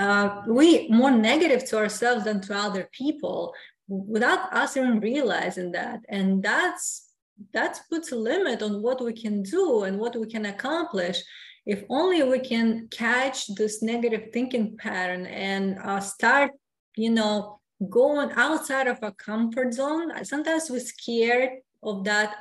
uh, 0.00 0.42
we 0.46 0.88
more 0.88 1.10
negative 1.10 1.62
to 1.68 1.76
ourselves 1.76 2.24
than 2.24 2.40
to 2.40 2.54
other 2.56 2.88
people 2.92 3.52
without 3.86 4.52
us 4.52 4.76
even 4.76 5.00
realizing 5.00 5.72
that. 5.72 6.00
And 6.08 6.42
that's 6.42 7.08
that 7.52 7.80
puts 7.90 8.12
a 8.12 8.16
limit 8.16 8.62
on 8.62 8.82
what 8.82 9.04
we 9.04 9.12
can 9.12 9.42
do 9.42 9.84
and 9.84 9.98
what 9.98 10.16
we 10.16 10.26
can 10.26 10.46
accomplish. 10.46 11.18
If 11.66 11.84
only 11.90 12.22
we 12.22 12.38
can 12.38 12.88
catch 12.90 13.38
this 13.54 13.82
negative 13.82 14.24
thinking 14.32 14.76
pattern 14.78 15.26
and 15.26 15.78
uh, 15.84 16.00
start 16.00 16.52
you 16.96 17.10
know 17.10 17.60
going 17.98 18.30
outside 18.32 18.86
of 18.86 18.98
our 19.02 19.16
comfort 19.28 19.74
zone. 19.74 20.06
Sometimes 20.24 20.70
we're 20.70 20.80
scared 20.80 21.50
of 21.82 22.04
that 22.04 22.36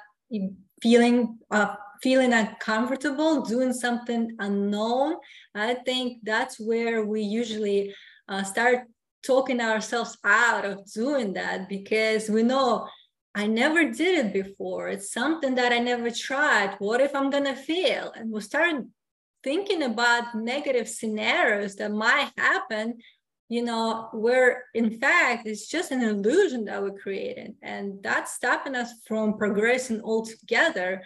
feeling 0.82 1.40
uh, 1.52 1.76
feeling 2.02 2.34
uncomfortable 2.34 3.42
doing 3.42 3.74
something 3.74 4.36
unknown 4.40 5.16
i 5.56 5.74
think 5.74 6.20
that's 6.24 6.60
where 6.60 7.06
we 7.06 7.22
usually 7.22 7.94
uh, 8.28 8.44
start 8.44 8.80
talking 9.26 9.60
ourselves 9.60 10.18
out 10.24 10.66
of 10.66 10.86
doing 10.94 11.34
that 11.34 11.68
because 11.68 12.30
we 12.30 12.44
know 12.44 12.88
I 13.36 13.48
never 13.48 13.92
did 13.92 14.26
it 14.26 14.34
before. 14.34 14.90
It's 14.90 15.14
something 15.14 15.56
that 15.56 15.72
I 15.72 15.80
never 15.80 16.10
tried. 16.10 16.76
What 16.80 17.00
if 17.00 17.16
I'm 17.16 17.30
going 17.30 17.46
to 17.46 17.56
fail? 17.56 18.12
And 18.16 18.32
we 18.32 18.42
start 18.42 18.84
thinking 19.44 19.84
about 19.84 20.36
negative 20.36 20.90
scenarios 20.90 21.76
that 21.76 21.92
might 21.92 22.32
happen, 22.38 22.98
you 23.48 23.64
know, 23.64 24.10
where 24.14 24.64
in 24.74 25.00
fact 25.00 25.48
it's 25.48 25.68
just 25.68 25.92
an 25.92 26.02
illusion 26.02 26.66
that 26.66 26.82
we're 26.82 26.98
creating. 26.98 27.56
And 27.62 28.02
that's 28.04 28.34
stopping 28.34 28.76
us 28.76 28.92
from 29.08 29.38
progressing 29.38 30.02
altogether. 30.02 31.04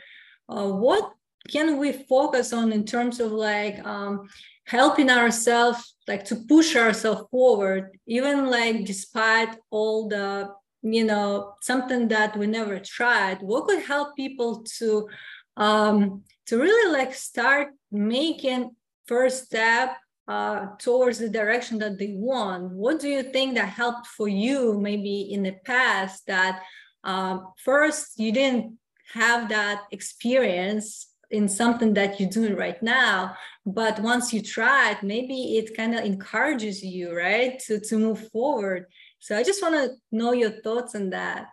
Uh, 0.48 0.68
what 0.68 1.12
can 1.50 1.78
we 1.78 1.92
focus 1.92 2.54
on 2.54 2.72
in 2.72 2.86
terms 2.86 3.20
of 3.20 3.32
like 3.32 3.86
um, 3.86 4.28
helping 4.66 5.10
ourselves 5.10 5.96
like 6.08 6.24
to 6.26 6.36
push 6.48 6.76
ourselves 6.76 7.24
forward 7.32 7.98
even 8.08 8.50
like 8.50 8.86
despite 8.86 9.58
all 9.70 10.08
the 10.08 10.50
you 10.82 11.06
know 11.06 11.54
something 11.62 12.08
that 12.10 12.38
we 12.38 12.48
never 12.48 12.80
tried? 12.80 13.42
What 13.42 13.68
could 13.68 13.84
help 13.84 14.16
people 14.16 14.66
to 14.80 15.08
um 15.56 16.24
to 16.48 16.60
really 16.60 16.92
like 16.92 17.14
start 17.14 17.70
making 17.92 18.76
first 19.06 19.46
step 19.46 19.98
uh, 20.28 20.68
towards 20.80 21.20
the 21.20 21.30
direction 21.30 21.78
that 21.80 22.00
they 22.00 22.14
want? 22.16 22.72
What 22.72 23.00
do 23.00 23.10
you 23.10 23.24
think 23.24 23.56
that 23.56 23.68
helped 23.68 24.08
for 24.08 24.28
you 24.28 24.80
maybe 24.80 25.34
in 25.34 25.44
the 25.44 25.56
past 25.66 26.26
that 26.28 26.62
um, 27.04 27.54
first 27.58 28.18
you 28.18 28.32
didn't 28.32 28.78
have 29.14 29.50
that 29.50 29.84
experience 29.92 31.08
in 31.32 31.48
something 31.50 31.94
that 31.94 32.20
you're 32.20 32.30
doing 32.30 32.56
right 32.56 32.82
now 32.84 33.36
but 33.66 34.00
once 34.00 34.34
you 34.34 34.42
try 34.42 34.92
it 34.92 35.02
maybe 35.02 35.58
it 35.58 35.76
kind 35.76 35.96
of 35.96 36.04
encourages 36.04 36.84
you 36.84 37.16
right 37.16 37.60
to 37.60 37.80
to 37.80 37.98
move 37.98 38.30
forward. 38.30 38.86
So 39.20 39.38
i 39.38 39.44
just 39.44 39.62
want 39.62 39.76
to 39.76 39.92
know 40.12 40.34
your 40.34 40.52
thoughts 40.64 40.96
on 40.96 41.10
that. 41.12 41.48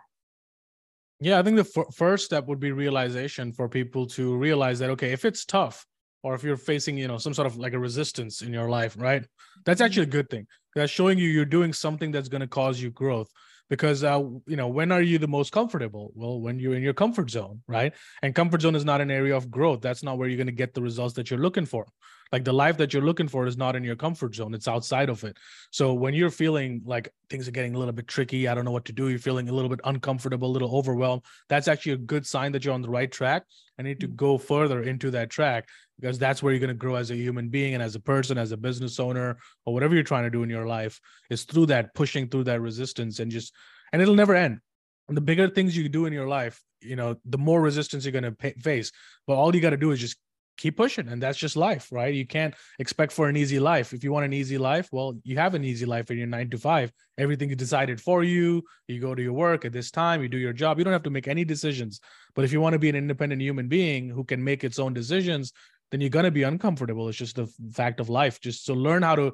Yeah 1.19 1.39
i 1.39 1.43
think 1.43 1.55
the 1.55 1.69
f- 1.77 1.95
first 1.95 2.25
step 2.25 2.47
would 2.47 2.59
be 2.59 2.71
realization 2.71 3.53
for 3.53 3.69
people 3.69 4.05
to 4.17 4.35
realize 4.37 4.77
that 4.79 4.89
okay 4.91 5.11
if 5.11 5.23
it's 5.25 5.45
tough 5.45 5.85
or 6.23 6.35
if 6.35 6.43
you're 6.43 6.57
facing 6.57 6.97
you 6.97 7.07
know 7.07 7.17
some 7.17 7.33
sort 7.33 7.47
of 7.47 7.57
like 7.57 7.73
a 7.73 7.79
resistance 7.79 8.41
in 8.41 8.53
your 8.53 8.69
life 8.69 8.95
right 8.97 9.25
that's 9.65 9.81
actually 9.81 10.03
a 10.03 10.05
mm-hmm. 10.05 10.11
good 10.11 10.29
thing. 10.29 10.47
That's 10.75 10.91
showing 10.91 11.17
you 11.17 11.29
you're 11.29 11.45
doing 11.45 11.73
something 11.73 12.11
that's 12.11 12.29
going 12.29 12.41
to 12.41 12.47
cause 12.47 12.81
you 12.81 12.91
growth 12.91 13.29
because 13.71 14.03
uh, 14.03 14.21
you 14.45 14.57
know 14.57 14.67
when 14.67 14.91
are 14.91 15.01
you 15.01 15.17
the 15.17 15.27
most 15.27 15.51
comfortable? 15.53 16.11
Well 16.13 16.41
when 16.41 16.59
you're 16.59 16.75
in 16.75 16.83
your 16.83 16.93
comfort 16.93 17.31
zone 17.31 17.61
right? 17.67 17.93
And 18.21 18.35
comfort 18.35 18.61
zone 18.61 18.75
is 18.75 18.85
not 18.85 19.01
an 19.01 19.09
area 19.09 19.35
of 19.35 19.49
growth. 19.49 19.81
That's 19.81 20.03
not 20.03 20.17
where 20.17 20.27
you're 20.27 20.37
going 20.43 20.55
to 20.55 20.63
get 20.63 20.73
the 20.73 20.81
results 20.81 21.15
that 21.15 21.31
you're 21.31 21.39
looking 21.39 21.65
for. 21.65 21.87
Like 22.33 22.43
the 22.43 22.53
life 22.53 22.77
that 22.77 22.93
you're 22.93 23.03
looking 23.09 23.29
for 23.29 23.47
is 23.47 23.57
not 23.57 23.75
in 23.75 23.83
your 23.83 23.95
comfort 23.95 24.35
zone. 24.35 24.53
It's 24.53 24.67
outside 24.67 25.09
of 25.09 25.23
it. 25.23 25.37
So 25.71 25.93
when 25.93 26.13
you're 26.13 26.29
feeling 26.29 26.81
like 26.85 27.13
things 27.29 27.47
are 27.47 27.51
getting 27.51 27.75
a 27.75 27.79
little 27.79 27.93
bit 27.93 28.09
tricky 28.09 28.49
i 28.49 28.53
don't 28.53 28.65
know 28.65 28.71
what 28.71 28.83
to 28.83 28.91
do 28.91 29.07
you're 29.07 29.17
feeling 29.17 29.47
a 29.47 29.53
little 29.53 29.69
bit 29.69 29.79
uncomfortable 29.85 30.49
a 30.49 30.55
little 30.55 30.75
overwhelmed 30.75 31.21
that's 31.47 31.69
actually 31.69 31.93
a 31.93 31.97
good 31.97 32.25
sign 32.27 32.51
that 32.51 32.65
you're 32.65 32.73
on 32.73 32.81
the 32.81 32.89
right 32.89 33.11
track. 33.11 33.43
I 33.79 33.83
need 33.83 34.01
to 34.01 34.09
mm. 34.09 34.15
go 34.15 34.37
further 34.37 34.83
into 34.83 35.11
that 35.11 35.29
track 35.29 35.69
because 36.01 36.17
that's 36.17 36.41
where 36.41 36.51
you're 36.51 36.59
going 36.59 36.69
to 36.69 36.73
grow 36.73 36.95
as 36.95 37.11
a 37.11 37.15
human 37.15 37.49
being 37.49 37.75
and 37.75 37.83
as 37.83 37.95
a 37.95 37.99
person 37.99 38.37
as 38.37 38.51
a 38.51 38.57
business 38.57 38.99
owner 38.99 39.37
or 39.65 39.73
whatever 39.73 39.93
you're 39.93 40.03
trying 40.03 40.23
to 40.23 40.29
do 40.29 40.43
in 40.43 40.49
your 40.49 40.65
life 40.65 40.99
is 41.29 41.43
through 41.43 41.67
that 41.67 41.93
pushing 41.93 42.27
through 42.27 42.43
that 42.45 42.59
resistance 42.59 43.19
and 43.19 43.31
just 43.31 43.53
and 43.93 44.01
it'll 44.01 44.15
never 44.15 44.35
end. 44.35 44.59
And 45.07 45.17
the 45.17 45.21
bigger 45.21 45.49
things 45.49 45.75
you 45.77 45.87
do 45.89 46.05
in 46.05 46.13
your 46.13 46.27
life 46.27 46.61
you 46.81 46.95
know 46.95 47.15
the 47.25 47.37
more 47.37 47.61
resistance 47.61 48.05
you're 48.05 48.19
going 48.19 48.35
to 48.35 48.53
face. 48.59 48.91
But 49.27 49.35
all 49.35 49.55
you 49.55 49.61
got 49.61 49.69
to 49.69 49.77
do 49.77 49.91
is 49.91 49.99
just 49.99 50.17
keep 50.57 50.77
pushing 50.77 51.07
and 51.07 51.23
that's 51.23 51.37
just 51.37 51.55
life 51.55 51.87
right? 51.91 52.13
You 52.13 52.25
can't 52.25 52.53
expect 52.79 53.11
for 53.11 53.29
an 53.29 53.37
easy 53.37 53.59
life. 53.59 53.93
If 53.93 54.03
you 54.03 54.11
want 54.11 54.25
an 54.25 54.33
easy 54.33 54.57
life 54.57 54.89
well 54.91 55.15
you 55.23 55.37
have 55.37 55.53
an 55.53 55.63
easy 55.63 55.85
life 55.85 56.11
in 56.11 56.17
your 56.17 56.27
nine 56.27 56.49
to 56.49 56.57
five. 56.57 56.91
Everything 57.17 57.49
is 57.51 57.57
decided 57.57 58.01
for 58.01 58.23
you. 58.23 58.63
You 58.87 58.99
go 58.99 59.15
to 59.15 59.21
your 59.21 59.33
work 59.33 59.65
at 59.65 59.73
this 59.73 59.91
time 59.91 60.21
you 60.21 60.29
do 60.29 60.37
your 60.37 60.53
job. 60.53 60.77
You 60.77 60.83
don't 60.83 60.93
have 60.93 61.03
to 61.03 61.09
make 61.09 61.27
any 61.27 61.45
decisions. 61.45 61.99
But 62.35 62.45
if 62.45 62.51
you 62.51 62.61
want 62.61 62.73
to 62.73 62.79
be 62.79 62.89
an 62.89 62.95
independent 62.95 63.41
human 63.41 63.67
being 63.67 64.09
who 64.09 64.23
can 64.23 64.43
make 64.43 64.63
its 64.63 64.79
own 64.79 64.93
decisions 64.93 65.53
then 65.91 66.01
you're 66.01 66.09
going 66.09 66.25
to 66.25 66.31
be 66.31 66.43
uncomfortable. 66.43 67.07
It's 67.09 67.17
just 67.17 67.35
the 67.35 67.47
fact 67.73 67.99
of 67.99 68.09
life. 68.09 68.39
Just 68.39 68.65
so 68.65 68.73
learn 68.73 69.03
how 69.03 69.15
to 69.15 69.33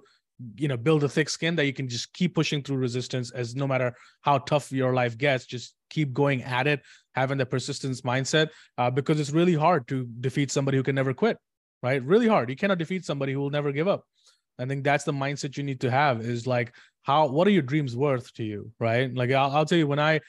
you 0.55 0.67
know 0.67 0.77
build 0.77 1.03
a 1.03 1.09
thick 1.09 1.29
skin 1.29 1.55
that 1.55 1.65
you 1.65 1.73
can 1.73 1.89
just 1.89 2.13
keep 2.13 2.35
pushing 2.35 2.61
through 2.61 2.77
resistance 2.77 3.31
as 3.31 3.55
no 3.55 3.67
matter 3.67 3.95
how 4.21 4.37
tough 4.37 4.71
your 4.71 4.93
life 4.93 5.17
gets 5.17 5.47
just 5.47 5.73
keep 5.89 6.13
going 6.13 6.43
at 6.43 6.67
it 6.67 6.79
having 7.15 7.39
the 7.39 7.45
persistence 7.45 8.01
mindset 8.01 8.49
uh, 8.77 8.87
because 8.87 9.19
it's 9.19 9.31
really 9.31 9.55
hard 9.55 9.87
to 9.87 10.07
defeat 10.21 10.51
somebody 10.51 10.77
who 10.77 10.83
can 10.83 10.93
never 10.93 11.11
quit 11.11 11.39
right? 11.83 12.03
Really 12.03 12.27
hard. 12.27 12.49
You 12.49 12.55
cannot 12.55 12.77
defeat 12.77 13.05
somebody 13.05 13.33
who 13.33 13.39
will 13.39 13.49
never 13.49 13.71
give 13.71 13.87
up. 13.87 14.03
I 14.59 14.65
think 14.65 14.83
that's 14.83 15.03
the 15.03 15.11
mindset 15.11 15.57
you 15.57 15.63
need 15.63 15.81
to 15.81 15.91
have 15.91 16.21
is 16.21 16.47
like 16.47 16.73
how 17.03 17.27
what 17.27 17.47
are 17.47 17.51
your 17.51 17.61
dreams 17.61 17.95
worth 17.95 18.33
to 18.33 18.43
you 18.43 18.71
right? 18.79 19.13
Like 19.13 19.31
i'll, 19.31 19.51
I'll 19.51 19.65
tell 19.65 19.77
you 19.77 19.87
when 19.87 19.99
i 19.99 20.19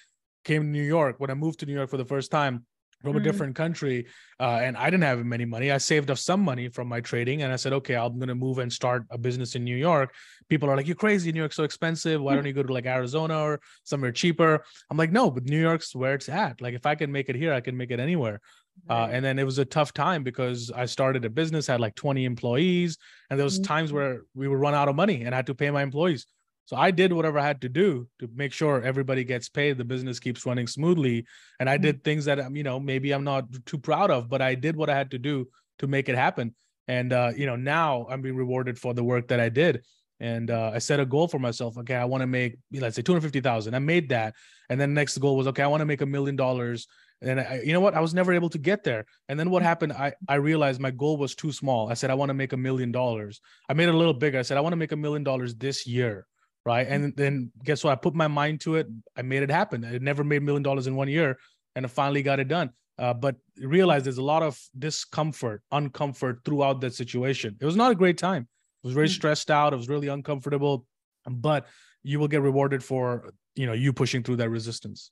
came 0.45 0.63
to 0.63 0.69
new 0.69 0.83
york 0.83 1.17
when 1.19 1.31
i 1.31 1.35
moved 1.35 1.61
to 1.61 1.67
new 1.67 1.73
york 1.73 1.91
for 1.91 1.97
the 1.97 2.05
first 2.05 2.31
time 2.31 2.65
from 3.01 3.17
a 3.17 3.21
mm. 3.21 3.23
different 3.23 3.55
country 3.55 4.07
uh, 4.41 4.61
and 4.63 4.77
i 4.77 4.91
didn't 4.91 5.05
have 5.05 5.25
many 5.25 5.45
money. 5.45 5.71
I 5.71 5.79
saved 5.79 6.11
up 6.11 6.19
some 6.19 6.41
money 6.41 6.69
from 6.69 6.89
my 6.89 7.01
trading 7.01 7.43
and 7.43 7.53
i 7.53 7.57
said 7.57 7.73
okay 7.75 7.97
i'm 7.97 8.19
going 8.19 8.29
to 8.29 8.35
move 8.35 8.59
and 8.59 8.73
start 8.73 9.05
a 9.11 9.19
business 9.19 9.55
in 9.55 9.65
new 9.65 9.77
york. 9.77 10.15
People 10.49 10.71
are 10.71 10.77
like 10.77 10.87
you're 10.87 10.97
crazy 10.97 11.33
new 11.33 11.41
york's 11.41 11.57
so 11.57 11.65
expensive. 11.65 12.21
Why 12.21 12.35
don't 12.35 12.47
you 12.47 12.53
go 12.53 12.63
to 12.63 12.73
like 12.73 12.87
arizona 12.87 13.39
or 13.41 13.61
somewhere 13.85 14.13
cheaper? 14.13 14.65
I'm 14.91 14.97
like 14.97 15.13
no 15.13 15.31
but 15.31 15.45
new 15.45 15.61
york's 15.61 15.95
where 15.95 16.15
it's 16.15 16.29
at. 16.29 16.61
Like 16.61 16.75
if 16.75 16.87
i 16.87 16.95
can 16.95 17.11
make 17.13 17.29
it 17.29 17.37
here 17.37 17.53
i 17.53 17.61
can 17.61 17.77
make 17.77 17.91
it 17.91 18.01
anywhere. 18.01 18.41
Uh, 18.89 19.09
and 19.11 19.25
then 19.25 19.39
it 19.39 19.45
was 19.45 19.59
a 19.59 19.65
tough 19.65 19.93
time 19.93 20.23
because 20.23 20.71
I 20.71 20.87
started 20.87 21.25
a 21.25 21.31
business, 21.31 21.67
had 21.67 21.81
like 21.81 21.95
20 21.97 22.25
employees, 22.25 22.97
and 23.29 23.39
there 23.39 23.45
was 23.45 23.59
times 23.59 23.91
mm. 23.91 23.95
where 23.95 24.23
we 24.35 24.47
would 24.47 24.59
run 24.59 24.75
out 24.75 24.89
of 24.89 24.95
money 24.95 25.25
and 25.25 25.35
I 25.35 25.39
had 25.39 25.47
to 25.47 25.55
pay 25.55 25.71
my 25.71 25.83
employees. 25.83 26.27
So 26.69 26.77
I 26.77 26.91
did 26.91 27.15
whatever 27.15 27.39
I 27.39 27.47
had 27.47 27.63
to 27.63 27.71
do 27.71 28.07
to 28.19 28.29
make 28.35 28.53
sure 28.53 28.83
everybody 28.83 29.25
gets 29.25 29.49
paid, 29.49 29.79
the 29.79 29.87
business 29.87 30.21
keeps 30.21 30.45
running 30.45 30.67
smoothly, 30.67 31.25
and 31.59 31.71
I 31.71 31.79
did 31.79 32.01
mm. 32.01 32.05
things 32.05 32.27
that 32.27 32.39
um, 32.39 32.55
you 32.55 32.63
know 32.63 32.79
maybe 32.79 33.13
I'm 33.13 33.25
not 33.25 33.47
too 33.65 33.79
proud 33.79 34.11
of, 34.11 34.29
but 34.29 34.43
I 34.43 34.55
did 34.55 34.77
what 34.77 34.91
I 34.91 34.95
had 34.95 35.13
to 35.13 35.19
do 35.19 35.49
to 35.79 35.87
make 35.87 36.11
it 36.11 36.15
happen. 36.15 36.55
And 36.87 37.11
uh, 37.15 37.33
you 37.35 37.47
know 37.47 37.57
now 37.57 38.07
I'm 38.11 38.21
being 38.21 38.37
rewarded 38.37 38.79
for 38.79 38.93
the 38.93 39.03
work 39.03 39.29
that 39.29 39.41
I 39.41 39.49
did. 39.49 39.83
And 40.21 40.51
uh, 40.51 40.73
I 40.75 40.79
set 40.79 41.01
a 41.01 41.07
goal 41.07 41.27
for 41.27 41.39
myself. 41.39 41.79
Okay, 41.79 41.95
I 41.95 42.05
want 42.05 42.21
to 42.21 42.27
make 42.27 42.59
let's 42.71 42.97
say 42.97 43.01
two 43.01 43.13
hundred 43.13 43.23
fifty 43.23 43.41
thousand. 43.41 43.75
I 43.75 43.79
made 43.79 44.11
that, 44.11 44.35
and 44.69 44.79
then 44.79 44.93
next 44.93 45.17
goal 45.17 45.39
was 45.39 45.47
okay, 45.47 45.63
I 45.63 45.69
want 45.69 45.81
to 45.81 45.87
make 45.87 46.03
a 46.03 46.07
million 46.07 46.37
dollars. 46.37 46.87
And 47.23 47.41
I, 47.41 47.63
you 47.65 47.73
know 47.73 47.81
what? 47.81 47.95
I 47.95 48.01
was 48.01 48.13
never 48.13 48.35
able 48.35 48.51
to 48.51 48.59
get 48.59 48.85
there. 48.85 49.07
And 49.31 49.41
then 49.41 49.49
what 49.49 49.63
mm. 49.63 49.67
happened? 49.67 49.95
I 49.95 50.13
I 50.29 50.35
realized 50.35 50.83
my 50.83 50.91
goal 50.91 51.17
was 51.17 51.35
too 51.35 51.51
small. 51.51 51.89
I 51.89 51.95
said 51.95 52.11
I 52.11 52.15
want 52.15 52.29
to 52.29 52.35
make 52.35 52.53
a 52.53 52.59
million 52.59 52.93
dollars. 52.93 53.41
I 53.71 53.73
made 53.73 53.89
it 53.89 53.95
a 53.95 53.97
little 53.97 54.13
bigger. 54.13 54.39
I 54.39 54.43
said 54.43 54.59
I 54.59 54.61
want 54.61 54.75
to 54.75 54.83
make 54.85 54.93
a 54.93 54.97
million 54.97 55.25
dollars 55.25 55.55
this 55.55 55.87
year 55.87 56.27
right? 56.65 56.87
And 56.87 57.15
then 57.17 57.53
guess 57.65 57.85
what? 57.85 57.93
I 57.93 57.97
put 57.97 58.15
my 58.15 58.29
mind 58.29 58.61
to 58.63 58.77
it. 58.77 58.87
I 59.17 59.23
made 59.23 59.43
it 59.43 59.51
happen. 59.51 59.85
I 59.85 59.99
never 59.99 60.25
made 60.25 60.43
a 60.43 60.45
million 60.45 60.63
dollars 60.63 60.87
in 60.87 60.97
one 60.97 61.09
year, 61.09 61.39
and 61.75 61.85
I 61.85 61.89
finally 61.89 62.23
got 62.23 62.41
it 62.41 62.49
done. 62.49 62.71
Uh, 62.99 63.15
but 63.15 63.37
realized 63.57 64.05
there's 64.05 64.19
a 64.19 64.23
lot 64.23 64.43
of 64.43 64.61
discomfort, 64.77 65.63
uncomfort 65.73 66.45
throughout 66.45 66.81
that 66.81 66.95
situation. 66.95 67.57
It 67.61 67.65
was 67.65 67.77
not 67.77 67.93
a 67.93 67.95
great 67.95 68.19
time. 68.19 68.49
I 68.85 68.89
was 68.89 68.95
very 68.95 69.07
mm. 69.07 69.13
stressed 69.13 69.51
out. 69.51 69.73
It 69.73 69.77
was 69.77 69.89
really 69.89 70.09
uncomfortable, 70.09 70.85
but 71.25 71.67
you 72.03 72.19
will 72.19 72.29
get 72.29 72.43
rewarded 72.43 72.83
for 72.83 73.33
you 73.55 73.67
know 73.67 73.73
you 73.73 73.93
pushing 73.93 74.23
through 74.23 74.37
that 74.37 74.51
resistance. 74.51 75.11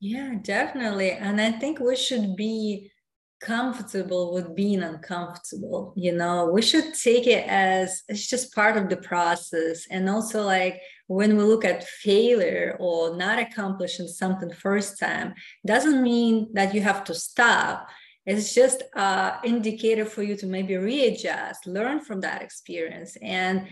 Yeah, 0.00 0.36
definitely. 0.42 1.12
And 1.12 1.40
I 1.40 1.52
think 1.52 1.78
we 1.78 1.94
should 1.94 2.34
be 2.34 2.90
comfortable 3.40 4.34
with 4.34 4.54
being 4.54 4.82
uncomfortable 4.82 5.92
you 5.96 6.12
know? 6.12 6.50
We 6.52 6.62
should 6.62 6.94
take 6.94 7.26
it 7.26 7.46
as 7.48 8.02
it's 8.08 8.28
just 8.28 8.54
part 8.54 8.76
of 8.76 8.88
the 8.88 8.96
process. 8.96 9.86
And 9.90 10.08
also 10.08 10.42
like 10.42 10.80
when 11.06 11.36
we 11.36 11.42
look 11.42 11.64
at 11.64 11.84
failure 11.84 12.76
or 12.78 13.16
not 13.16 13.38
accomplishing 13.38 14.08
something 14.08 14.52
first 14.52 14.98
time 14.98 15.34
doesn't 15.66 16.02
mean 16.02 16.50
that 16.52 16.74
you 16.74 16.80
have 16.82 17.04
to 17.04 17.14
stop. 17.14 17.88
It's 18.26 18.54
just 18.54 18.82
an 18.94 19.34
indicator 19.44 20.04
for 20.04 20.22
you 20.22 20.36
to 20.36 20.46
maybe 20.46 20.76
readjust 20.76 21.66
learn 21.66 22.00
from 22.00 22.20
that 22.20 22.42
experience. 22.42 23.16
And 23.22 23.66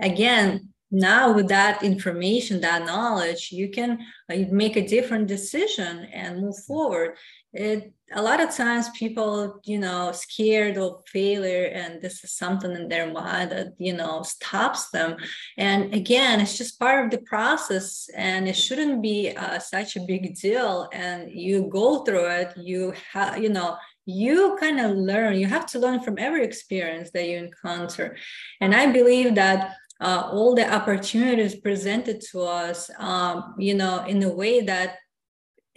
again 0.00 0.68
now 0.90 1.32
with 1.32 1.48
that 1.48 1.82
information 1.82 2.60
that 2.60 2.86
knowledge 2.86 3.52
you 3.52 3.68
can 3.68 3.98
uh, 4.30 4.36
make 4.50 4.76
a 4.76 4.86
different 4.86 5.26
decision 5.26 6.08
and 6.12 6.40
move 6.40 6.56
forward 6.66 7.16
it 7.58 7.92
a 8.12 8.22
lot 8.22 8.40
of 8.40 8.54
times 8.54 8.88
people 8.90 9.60
you 9.64 9.78
know 9.78 10.12
scared 10.12 10.78
of 10.78 11.02
failure 11.06 11.66
and 11.66 12.00
this 12.00 12.24
is 12.24 12.32
something 12.32 12.72
in 12.72 12.88
their 12.88 13.12
mind 13.12 13.50
that 13.50 13.68
you 13.78 13.92
know 13.92 14.22
stops 14.22 14.90
them. 14.90 15.16
And 15.58 15.92
again 15.94 16.40
it's 16.40 16.56
just 16.56 16.78
part 16.78 17.04
of 17.04 17.10
the 17.10 17.18
process 17.26 18.08
and 18.16 18.48
it 18.48 18.56
shouldn't 18.56 19.02
be 19.02 19.32
uh, 19.36 19.58
such 19.58 19.96
a 19.96 20.00
big 20.06 20.34
deal 20.36 20.88
and 20.92 21.30
you 21.30 21.68
go 21.70 22.04
through 22.04 22.28
it. 22.28 22.54
You 22.56 22.94
have 23.12 23.42
you 23.42 23.50
know 23.50 23.76
you 24.06 24.56
kind 24.58 24.80
of 24.80 24.96
learn 24.96 25.36
you 25.36 25.46
have 25.46 25.66
to 25.66 25.78
learn 25.78 26.00
from 26.00 26.18
every 26.18 26.44
experience 26.44 27.10
that 27.10 27.28
you 27.28 27.36
encounter. 27.36 28.16
And 28.60 28.74
i 28.74 28.90
believe 28.90 29.34
that 29.34 29.74
uh, 30.00 30.28
all 30.32 30.54
the 30.54 30.72
opportunities 30.72 31.56
presented 31.56 32.20
to 32.30 32.40
us 32.42 32.88
um, 32.98 33.54
you 33.58 33.74
know 33.74 34.04
in 34.06 34.22
a 34.22 34.32
way 34.32 34.62
that 34.62 34.96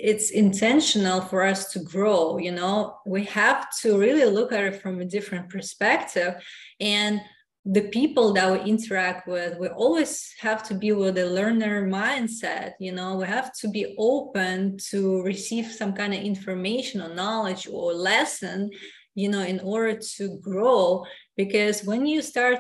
it's 0.02 0.32
intentional 0.32 1.22
for 1.22 1.44
us 1.44 1.72
to 1.72 1.80
grow 1.80 2.38
you 2.38 2.52
know? 2.52 2.98
We 3.06 3.26
have 3.26 3.68
to 3.82 3.98
really 3.98 4.26
look 4.26 4.52
at 4.52 4.64
it 4.64 4.82
from 4.82 5.00
a 5.00 5.06
different 5.06 5.50
perspective. 5.50 6.36
And 6.80 7.22
the 7.64 7.84
people 7.90 8.34
that 8.34 8.52
we 8.52 8.60
interact 8.70 9.28
with 9.28 9.60
we 9.60 9.68
always 9.68 10.34
have 10.40 10.64
to 10.64 10.74
be 10.74 10.92
with 10.92 11.18
a 11.20 11.26
learner 11.26 11.88
mindset 11.88 12.74
you 12.80 12.92
know? 12.92 13.16
We 13.16 13.26
have 13.28 13.54
to 13.62 13.70
be 13.70 13.96
open 13.98 14.78
to 14.90 15.22
receive 15.22 15.68
some 15.68 15.94
kind 15.94 16.14
of 16.14 16.22
information 16.22 17.02
or 17.02 17.14
knowledge 17.14 17.68
or 17.72 17.94
lesson 17.94 18.72
you 19.16 19.30
know 19.30 19.42
in 19.42 19.60
order 19.60 20.00
to 20.18 20.38
grow. 20.40 21.06
Because 21.38 21.84
when 21.84 22.06
you 22.06 22.22
start 22.22 22.60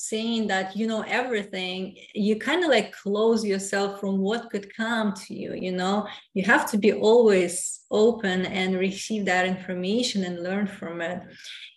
saying 0.00 0.46
that 0.46 0.74
you 0.74 0.86
know 0.86 1.02
everything 1.02 1.94
you 2.14 2.34
kind 2.36 2.64
of 2.64 2.70
like 2.70 2.90
close 2.90 3.44
yourself 3.44 4.00
from 4.00 4.16
what 4.18 4.48
could 4.50 4.74
come 4.74 5.12
to 5.12 5.34
you 5.34 5.52
you 5.54 5.72
know? 5.72 6.06
You 6.32 6.44
have 6.44 6.70
to 6.70 6.78
be 6.78 6.92
always 6.92 7.80
open 7.90 8.46
and 8.46 8.78
receive 8.78 9.26
that 9.26 9.44
information 9.44 10.24
and 10.24 10.42
learn 10.42 10.66
from 10.66 11.02
it. 11.02 11.20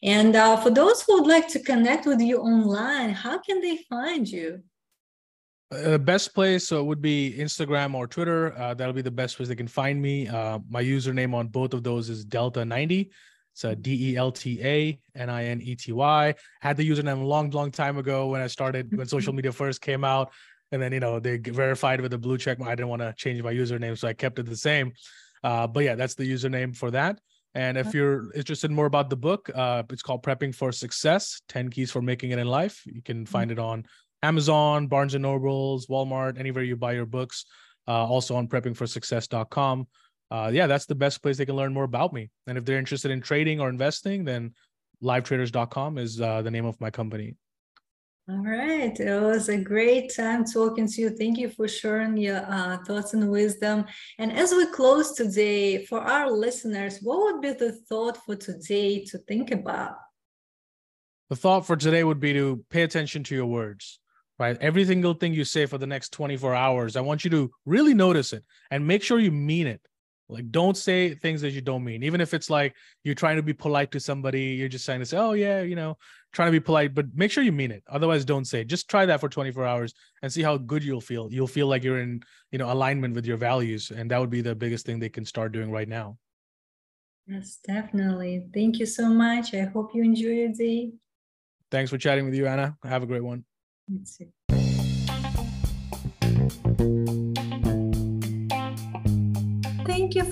And 0.03 0.36
uh, 0.36 0.55
for 0.57 0.69
those 0.69 1.01
who 1.01 1.19
would 1.19 1.27
like 1.27 1.49
to 1.49 1.59
connect 1.59 2.05
with 2.05 2.21
you 2.21 2.38
online 2.39 3.09
how 3.09 3.39
can 3.39 3.59
they 3.59 3.79
find 3.89 4.27
you? 4.27 4.63
Uh, 5.73 5.97
best 5.97 6.33
place 6.33 6.67
so 6.67 6.79
it 6.79 6.86
would 6.86 7.01
be 7.01 7.36
instagram 7.38 7.93
or 7.93 8.07
twitter. 8.07 8.57
Uh, 8.57 8.73
that'll 8.73 8.93
be 8.93 9.01
the 9.01 9.12
best 9.12 9.36
place 9.36 9.49
they 9.49 9.55
can 9.55 9.67
find 9.67 10.01
me. 10.01 10.29
Uh, 10.29 10.59
my 10.69 10.81
username 10.81 11.33
on 11.33 11.47
both 11.47 11.73
of 11.73 11.83
those 11.83 12.09
is 12.09 12.23
delta 12.23 12.63
90 12.63 13.12
so 13.53 13.75
D 13.75 14.11
E 14.11 14.17
L 14.17 14.31
T 14.31 14.59
A 14.63 14.99
N 15.15 15.29
I 15.29 15.45
N 15.45 15.61
E 15.61 15.75
T 15.75 15.91
Y. 15.91 16.35
Had 16.61 16.77
the 16.77 16.89
username 16.89 17.21
a 17.21 17.25
long, 17.25 17.49
long 17.51 17.71
time 17.71 17.97
ago 17.97 18.27
when 18.27 18.41
I 18.41 18.47
started, 18.47 18.95
when 18.95 19.07
social 19.17 19.33
media 19.33 19.51
first 19.51 19.81
came 19.81 20.03
out. 20.03 20.31
And 20.71 20.81
then, 20.81 20.91
you 20.91 20.99
know, 20.99 21.19
they 21.19 21.37
verified 21.37 22.01
with 22.01 22.13
a 22.13 22.17
blue 22.17 22.37
check. 22.37 22.59
I 22.59 22.73
didn't 22.73 22.87
want 22.87 23.03
to 23.03 23.13
change 23.15 23.43
my 23.43 23.53
username, 23.53 23.97
so 23.97 24.07
I 24.07 24.13
kept 24.13 24.39
it 24.39 24.47
the 24.47 24.57
same. 24.57 24.93
Uh, 25.43 25.67
but 25.67 25.83
yeah, 25.83 25.95
that's 25.95 26.15
the 26.15 26.29
username 26.29 26.75
for 26.75 26.89
that. 26.91 27.19
And 27.55 27.77
if 27.77 27.93
you're 27.93 28.33
interested 28.33 28.71
more 28.71 28.87
about 28.87 29.11
the 29.11 29.15
book, 29.15 29.49
uh, 29.53 29.83
it's 29.91 30.01
called 30.01 30.23
Prepping 30.23 30.55
for 30.55 30.71
Success 30.71 31.41
10 31.49 31.69
Keys 31.69 31.91
for 31.91 32.01
Making 32.01 32.31
It 32.31 32.39
in 32.39 32.47
Life. 32.47 32.81
You 32.85 33.01
can 33.03 33.17
mm-hmm. 33.17 33.25
find 33.25 33.51
it 33.51 33.59
on 33.59 33.85
Amazon, 34.23 34.87
Barnes 34.87 35.13
and 35.13 35.21
Nobles, 35.21 35.85
Walmart, 35.87 36.39
anywhere 36.39 36.63
you 36.63 36.75
buy 36.75 36.93
your 36.93 37.05
books. 37.05 37.45
Uh, 37.87 38.05
also 38.05 38.35
on 38.35 38.47
preppingforsuccess.com 38.47 39.87
uh, 40.34 40.50
yeah, 40.52 40.65
that's 40.65 40.88
the 40.88 40.96
best 40.96 41.22
place 41.22 41.38
they 41.38 41.46
can 41.46 41.56
learn 41.56 41.72
more 41.72 41.84
about 41.84 42.12
me. 42.12 42.32
And 42.48 42.58
if 42.58 42.65
they're 42.65 42.80
interested 42.80 43.12
in 43.12 43.22
trading 43.22 43.60
or 43.60 43.69
investing, 43.69 44.26
then 44.26 44.56
livetraders.com 45.04 46.00
is 46.00 46.19
uh, 46.19 46.41
the 46.41 46.50
name 46.50 46.65
of 46.65 46.82
my 46.82 46.89
company. 46.89 47.36
All 48.28 48.43
right. 48.43 49.00
It 49.00 49.22
was 49.22 49.50
a 49.50 49.58
great 49.58 50.12
time 50.15 50.43
talking 50.43 50.88
to 50.88 51.02
you. 51.02 51.12
Thank 51.12 51.38
you 51.38 51.50
for 51.50 51.67
sharing 51.67 52.17
your 52.17 52.43
uh, 52.48 52.78
thoughts 52.80 53.13
and 53.13 53.30
wisdom. 53.30 53.86
And 54.17 54.32
as 54.32 54.52
we 54.54 54.65
close 54.65 55.12
today, 55.12 55.86
for 55.86 56.00
our 56.00 56.32
listeners, 56.32 56.98
what 57.04 57.19
would 57.19 57.41
be 57.41 57.52
the 57.52 57.74
thought 57.88 58.17
for 58.26 58.36
today 58.36 59.06
to 59.06 59.19
think 59.19 59.52
about? 59.52 59.98
The 61.30 61.36
thought 61.36 61.67
for 61.67 61.76
today 61.76 62.04
would 62.04 62.19
be 62.19 62.34
to 62.34 62.65
pay 62.72 62.82
attention 62.82 63.24
to 63.26 63.36
your 63.36 63.46
words, 63.46 64.00
right? 64.39 64.58
Every 64.60 64.86
single 64.86 65.13
thing 65.13 65.36
you 65.36 65.43
say 65.43 65.67
for 65.67 65.78
the 65.78 65.86
next 65.86 66.12
24 66.13 66.56
hours, 66.56 66.96
I 66.96 67.02
want 67.02 67.24
you 67.24 67.30
to 67.32 67.52
really 67.67 67.93
notice 67.93 68.34
it 68.34 68.43
and 68.72 68.88
make 68.88 69.04
sure 69.04 69.19
you 69.19 69.32
mean 69.32 69.67
it. 69.67 69.82
Like, 70.34 70.50
don't 70.50 70.76
say 70.76 71.13
things 71.13 71.41
that 71.41 71.52
you 71.52 71.62
don't 71.62 71.84
mean. 71.84 72.02
Even 72.04 72.19
if 72.19 72.34
it's 72.34 72.50
like 72.50 72.76
you're 73.04 73.15
trying 73.15 73.36
to 73.36 73.43
be 73.43 73.54
polite 73.54 73.91
to 73.91 74.00
somebody, 74.00 74.56
you're 74.58 74.67
just 74.67 74.86
trying 74.86 75.00
to 75.00 75.06
say, 75.06 75.17
"Oh 75.17 75.34
yeah," 75.34 75.62
you 75.62 75.76
know, 75.76 75.98
trying 76.34 76.48
to 76.48 76.52
be 76.52 76.60
polite, 76.60 76.96
but 76.96 77.06
make 77.13 77.32
sure 77.32 77.43
you 77.43 77.52
mean 77.52 77.72
it. 77.72 77.84
Otherwise, 77.88 78.26
don't 78.26 78.46
say. 78.46 78.62
It. 78.62 78.67
Just 78.67 78.89
try 78.89 79.06
that 79.06 79.19
for 79.19 79.30
24 79.30 79.65
hours 79.65 79.93
and 80.22 80.34
see 80.34 80.41
how 80.41 80.58
good 80.58 80.84
you'll 80.84 81.02
feel. 81.02 81.32
You'll 81.32 81.48
feel 81.48 81.67
like 81.67 81.84
you're 81.84 82.00
in, 82.00 82.24
you 82.52 82.58
know, 82.58 82.72
alignment 82.72 83.13
with 83.13 83.26
your 83.26 83.38
values, 83.38 83.91
and 83.91 84.10
that 84.12 84.19
would 84.19 84.32
be 84.32 84.41
the 84.41 84.56
biggest 84.56 84.86
thing 84.86 85.00
they 85.00 85.10
can 85.10 85.26
start 85.26 85.52
doing 85.52 85.72
right 85.72 85.88
now. 85.88 86.17
Yes, 87.28 87.60
definitely. 87.65 88.48
Thank 88.54 88.80
you 88.80 88.86
so 88.86 89.08
much. 89.08 89.54
I 89.54 89.62
hope 89.62 89.91
you 89.93 90.04
enjoy 90.04 90.30
your 90.30 90.52
day. 90.52 90.91
Thanks 91.72 91.89
for 91.89 91.98
chatting 91.98 92.26
with 92.26 92.34
you, 92.34 92.48
Anna. 92.48 92.76
Have 92.84 93.04
a 93.04 93.08
great 93.08 93.24
one. 93.24 93.46
You 93.88 94.04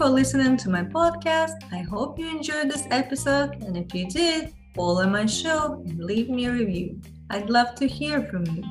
for 0.01 0.09
listening 0.09 0.57
to 0.57 0.67
my 0.67 0.81
podcast. 0.81 1.61
I 1.71 1.83
hope 1.83 2.17
you 2.17 2.27
enjoyed 2.27 2.71
this 2.71 2.87
episode. 2.89 3.61
And 3.61 3.77
if 3.77 3.93
you 3.93 4.09
did, 4.09 4.51
follow 4.73 5.07
my 5.07 5.27
show 5.27 5.83
and 5.85 6.03
leave 6.03 6.27
me 6.27 6.47
a 6.47 6.51
review. 6.51 6.99
I'd 7.29 7.51
love 7.51 7.75
to 7.75 7.87
hear 7.87 8.23
from 8.23 8.47
you. 8.47 8.63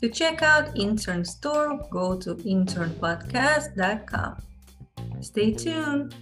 To 0.00 0.08
check 0.08 0.40
out 0.40 0.78
Intern 0.78 1.22
Store, 1.22 1.86
go 1.90 2.16
to 2.20 2.34
internpodcast.com. 2.34 4.36
Stay 5.20 5.52
tuned. 5.52 6.14